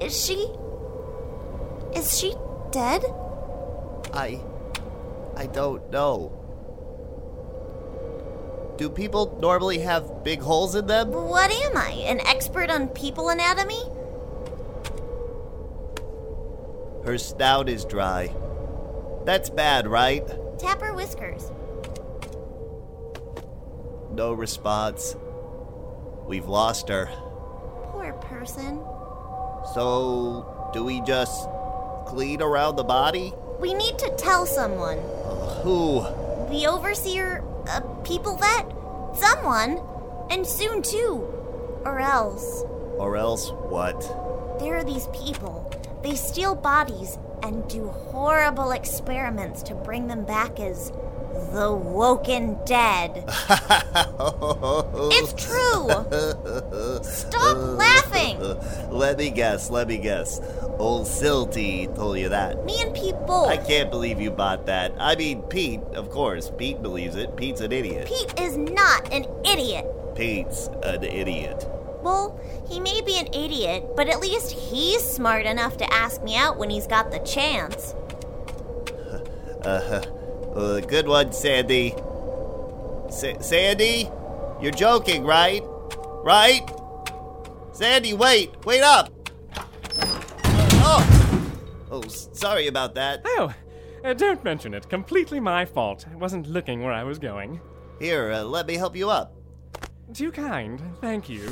[0.04, 0.48] Is she.
[1.94, 2.34] Is she
[2.72, 3.04] dead?
[4.12, 4.40] I.
[5.36, 6.37] I don't know.
[8.78, 11.10] Do people normally have big holes in them?
[11.10, 11.90] What am I?
[12.06, 13.82] An expert on people anatomy?
[17.04, 18.32] Her snout is dry.
[19.24, 20.24] That's bad, right?
[20.60, 21.50] Tap her whiskers.
[24.12, 25.16] No response.
[26.28, 27.06] We've lost her.
[27.90, 28.78] Poor person.
[29.74, 31.48] So, do we just
[32.06, 33.32] clean around the body?
[33.58, 34.98] We need to tell someone.
[35.64, 36.02] Who?
[36.50, 37.37] The overseer,
[38.08, 38.66] people vet?
[39.14, 39.80] Someone.
[40.30, 41.28] And soon too.
[41.84, 42.64] Or else.
[42.98, 44.00] Or else what?
[44.58, 45.70] There are these people.
[46.02, 50.90] They steal bodies and do horrible experiments to bring them back as
[51.52, 53.24] the woken dead.
[55.12, 55.88] it's true.
[57.02, 58.38] Stop laughing.
[58.90, 60.40] Let me guess, let me guess.
[60.78, 62.64] Old Silty told you that.
[62.64, 63.48] Me and Pete both.
[63.48, 64.94] I can't believe you bought that.
[64.98, 66.50] I mean, Pete, of course.
[66.56, 67.36] Pete believes it.
[67.36, 68.06] Pete's an idiot.
[68.06, 69.86] Pete is not an idiot.
[70.14, 71.68] Pete's an idiot.
[72.02, 76.36] Well, he may be an idiot, but at least he's smart enough to ask me
[76.36, 77.94] out when he's got the chance.
[79.64, 80.00] Uh,
[80.58, 81.94] uh good one, Sandy.
[83.10, 84.10] Sa- Sandy?
[84.60, 85.62] You're joking, right?
[86.24, 86.68] Right?
[87.72, 88.64] Sandy, wait!
[88.66, 89.10] Wait up!
[90.82, 91.52] Oh!
[91.90, 93.22] Oh, sorry about that.
[93.24, 93.54] Oh,
[94.04, 94.88] uh, don't mention it.
[94.88, 96.06] Completely my fault.
[96.10, 97.60] I wasn't looking where I was going.
[98.00, 99.34] Here, uh, let me help you up.
[100.12, 100.80] Too kind.
[101.00, 101.50] Thank you.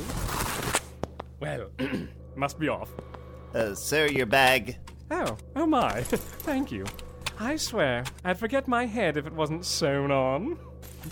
[1.39, 1.69] Well,
[2.35, 2.89] must be off.
[3.53, 4.77] Uh, sir, your bag.
[5.11, 6.01] Oh, oh my.
[6.01, 6.85] Thank you.
[7.39, 10.57] I swear, I'd forget my head if it wasn't sewn on.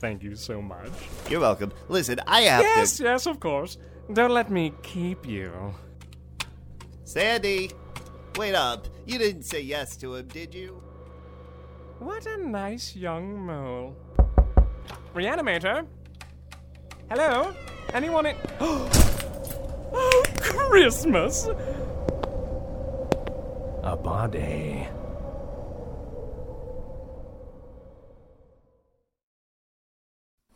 [0.00, 0.90] Thank you so much.
[1.28, 1.72] You're welcome.
[1.88, 3.02] Listen, I have yes, to.
[3.04, 3.76] yes, of course.
[4.12, 5.50] Don't let me keep you.
[7.04, 7.72] Sandy,
[8.36, 8.86] wait up.
[9.06, 10.80] You didn't say yes to him, did you?
[11.98, 13.96] What a nice young mole.
[15.14, 15.86] Reanimator?
[17.10, 17.54] Hello?
[17.92, 18.36] Anyone in.
[18.60, 21.48] oh, Christmas!
[23.82, 24.86] A body.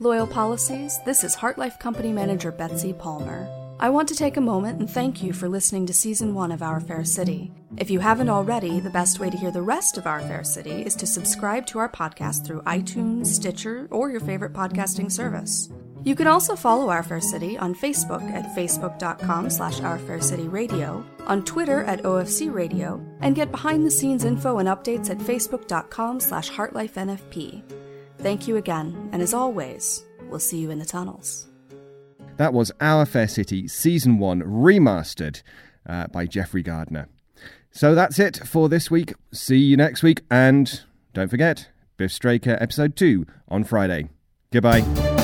[0.03, 3.47] Loyal Policies, this is HartLife Company Manager Betsy Palmer.
[3.79, 6.63] I want to take a moment and thank you for listening to Season 1 of
[6.63, 7.53] Our Fair City.
[7.77, 10.71] If you haven't already, the best way to hear the rest of Our Fair City
[10.87, 15.69] is to subscribe to our podcast through iTunes, Stitcher, or your favorite podcasting service.
[16.03, 20.49] You can also follow Our Fair City on Facebook at facebook.com slash Our Fair City
[20.49, 26.51] Radio, on Twitter at OFC Radio, and get behind-the-scenes info and updates at facebook.com slash
[26.51, 27.90] hartlifenfp.
[28.23, 31.47] Thank you again, and as always, we'll see you in the tunnels.
[32.37, 35.43] That was Our Fair City Season 1 remastered
[35.89, 37.09] uh, by Jeffrey Gardner.
[37.71, 39.15] So that's it for this week.
[39.33, 44.09] See you next week, and Don't forget, Biff Straker Episode 2 on Friday.
[44.53, 45.19] Goodbye.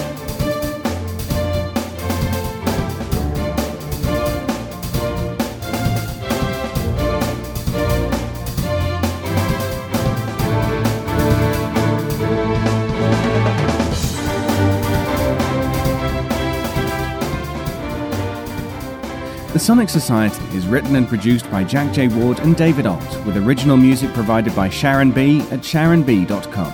[19.56, 22.08] The Sonic Society is written and produced by Jack J.
[22.08, 25.40] Ward and David Ault, with original music provided by Sharon B.
[25.50, 26.72] at sharonb.com.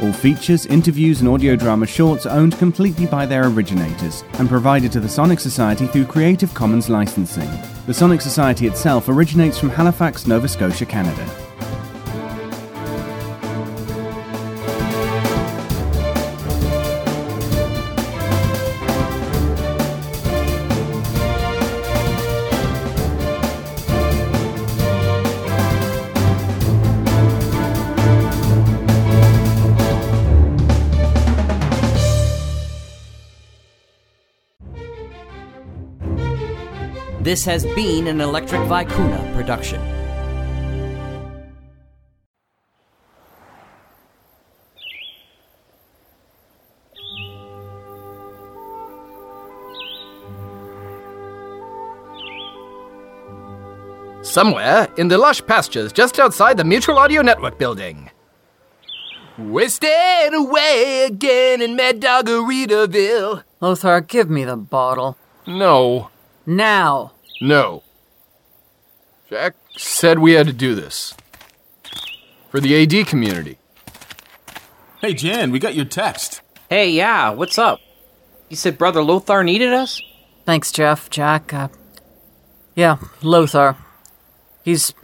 [0.00, 4.92] All features, interviews, and audio drama shorts are owned completely by their originators and provided
[4.92, 7.50] to the Sonic Society through Creative Commons licensing.
[7.86, 11.43] The Sonic Society itself originates from Halifax, Nova Scotia, Canada.
[37.34, 39.80] This has been an Electric Vicuna production.
[54.22, 58.12] Somewhere in the lush pastures just outside the Mutual Audio Network building.
[59.36, 63.42] We're staying away again in Mad Doggeritaville.
[63.60, 65.18] Lothar, give me the bottle.
[65.48, 66.10] No.
[66.46, 67.10] Now.
[67.40, 67.82] No.
[69.28, 71.14] Jack said we had to do this.
[72.50, 73.58] For the AD community.
[75.00, 76.40] Hey, Jan, we got your text.
[76.70, 77.80] Hey, yeah, what's up?
[78.48, 80.00] You said Brother Lothar needed us?
[80.44, 81.52] Thanks, Jeff, Jack.
[81.52, 81.68] Uh,
[82.74, 83.76] yeah, Lothar.
[84.62, 84.94] He's,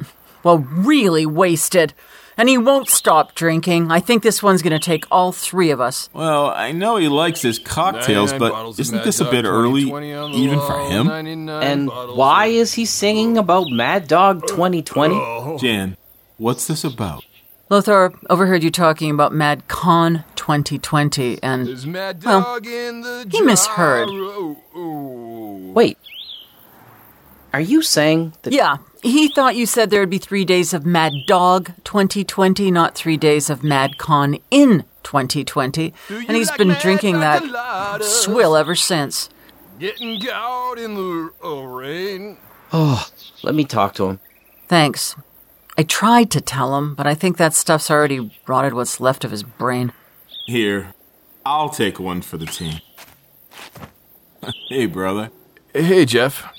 [0.43, 1.93] well, really wasted.
[2.41, 3.91] And he won't stop drinking.
[3.93, 6.09] I think this one's going to take all three of us.
[6.15, 10.81] Well, I know he likes his cocktails, but isn't this a bit early, even for
[10.89, 11.11] him?
[11.11, 15.59] And why is he singing about Mad Dog 2020?
[15.59, 15.99] Jan,
[16.39, 17.27] what's this about?
[17.69, 21.69] Lothar overheard you talking about Mad Con 2020, and,
[22.25, 24.09] well, he misheard.
[25.75, 25.99] Wait.
[27.53, 28.53] Are you saying that.
[28.53, 32.95] Yeah, he thought you said there would be three days of Mad Dog 2020, not
[32.95, 35.93] three days of Mad Con in 2020.
[36.09, 39.29] And he's been drinking that swill ever since.
[39.79, 42.37] Getting out in the uh, rain.
[42.73, 43.09] Oh,
[43.43, 44.21] let me talk to him.
[44.69, 45.17] Thanks.
[45.79, 49.31] I tried to tell him, but I think that stuff's already rotted what's left of
[49.31, 49.93] his brain.
[50.47, 50.93] Here,
[51.47, 52.81] I'll take one for the team.
[54.69, 55.31] hey, brother.
[55.73, 56.53] Hey, Jeff.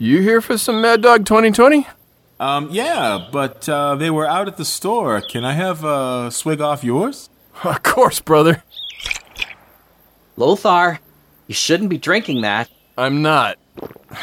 [0.00, 1.84] You here for some Mad Dog 2020?
[2.38, 5.20] Um, yeah, but uh, they were out at the store.
[5.20, 7.30] Can I have a swig off yours?
[7.64, 8.62] Of course, brother.
[10.36, 11.00] Lothar,
[11.48, 12.70] you shouldn't be drinking that.
[12.96, 13.58] I'm not.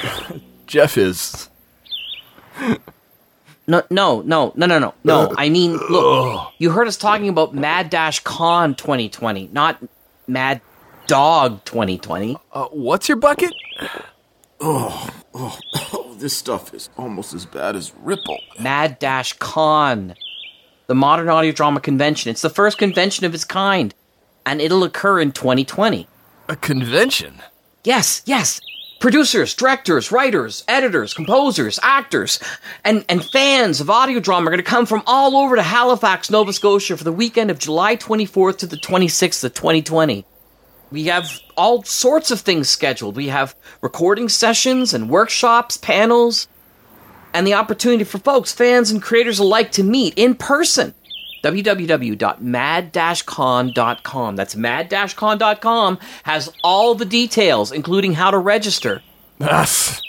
[0.67, 1.49] Jeff is.
[3.67, 5.33] No, no, no, no, no, no, no.
[5.37, 9.83] I mean, look, you heard us talking about Mad Dash Con 2020, not
[10.27, 10.61] Mad
[11.07, 12.37] Dog 2020.
[12.53, 13.53] Uh, what's your bucket?
[14.61, 15.59] Oh, oh,
[15.93, 18.39] oh, this stuff is almost as bad as Ripple.
[18.59, 20.15] Mad Dash Con,
[20.87, 22.31] the modern audio drama convention.
[22.31, 23.93] It's the first convention of its kind,
[24.45, 26.07] and it'll occur in 2020.
[26.47, 27.41] A convention?
[27.83, 28.61] Yes, yes.
[28.99, 32.39] Producers, directors, writers, editors, composers, actors,
[32.83, 36.31] and, and fans of audio drama are going to come from all over to Halifax,
[36.31, 40.25] Nova Scotia for the weekend of July 24th to the 26th of 2020.
[40.91, 43.15] We have all sorts of things scheduled.
[43.15, 46.47] We have recording sessions and workshops, panels,
[47.33, 50.93] and the opportunity for folks, fans, and creators alike to meet in person.
[51.43, 54.35] www.mad-con.com.
[54.35, 59.01] That's mad-con.com has all the details, including how to register.
[59.37, 60.01] That's.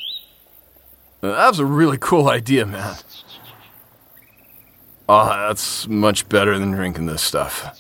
[1.21, 2.95] That's a really cool idea, man.
[5.09, 7.79] Oh, that's much better than drinking this stuff.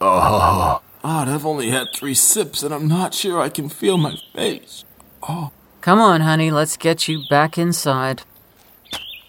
[0.00, 0.80] Oh.
[1.02, 4.84] Odd, I've only had three sips and I'm not sure I can feel my face.
[5.22, 5.50] Oh.
[5.80, 8.22] Come on, honey, let's get you back inside.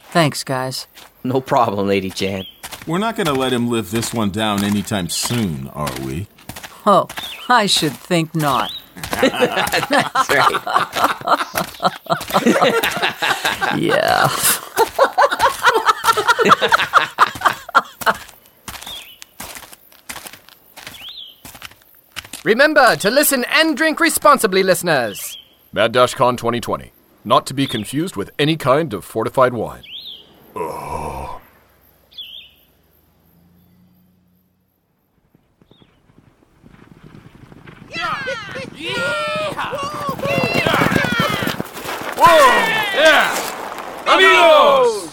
[0.04, 0.88] Thanks, guys.
[1.24, 2.46] No problem, Lady Jan.
[2.86, 6.28] We're not going to let him live this one down anytime soon, are we?
[6.86, 7.08] Oh,
[7.48, 8.74] I should think not.
[9.22, 10.52] That's right.
[13.80, 14.28] yeah.
[22.44, 25.38] Remember to listen and drink responsibly, listeners.
[25.72, 26.92] Mad Dash Con 2020,
[27.24, 29.84] not to be confused with any kind of fortified wine.
[30.56, 31.40] Oh.
[37.92, 38.26] Yeah!
[38.76, 39.54] yeah!
[42.18, 42.38] Whoa!
[42.98, 44.16] Yeah!
[44.16, 45.11] Amigos!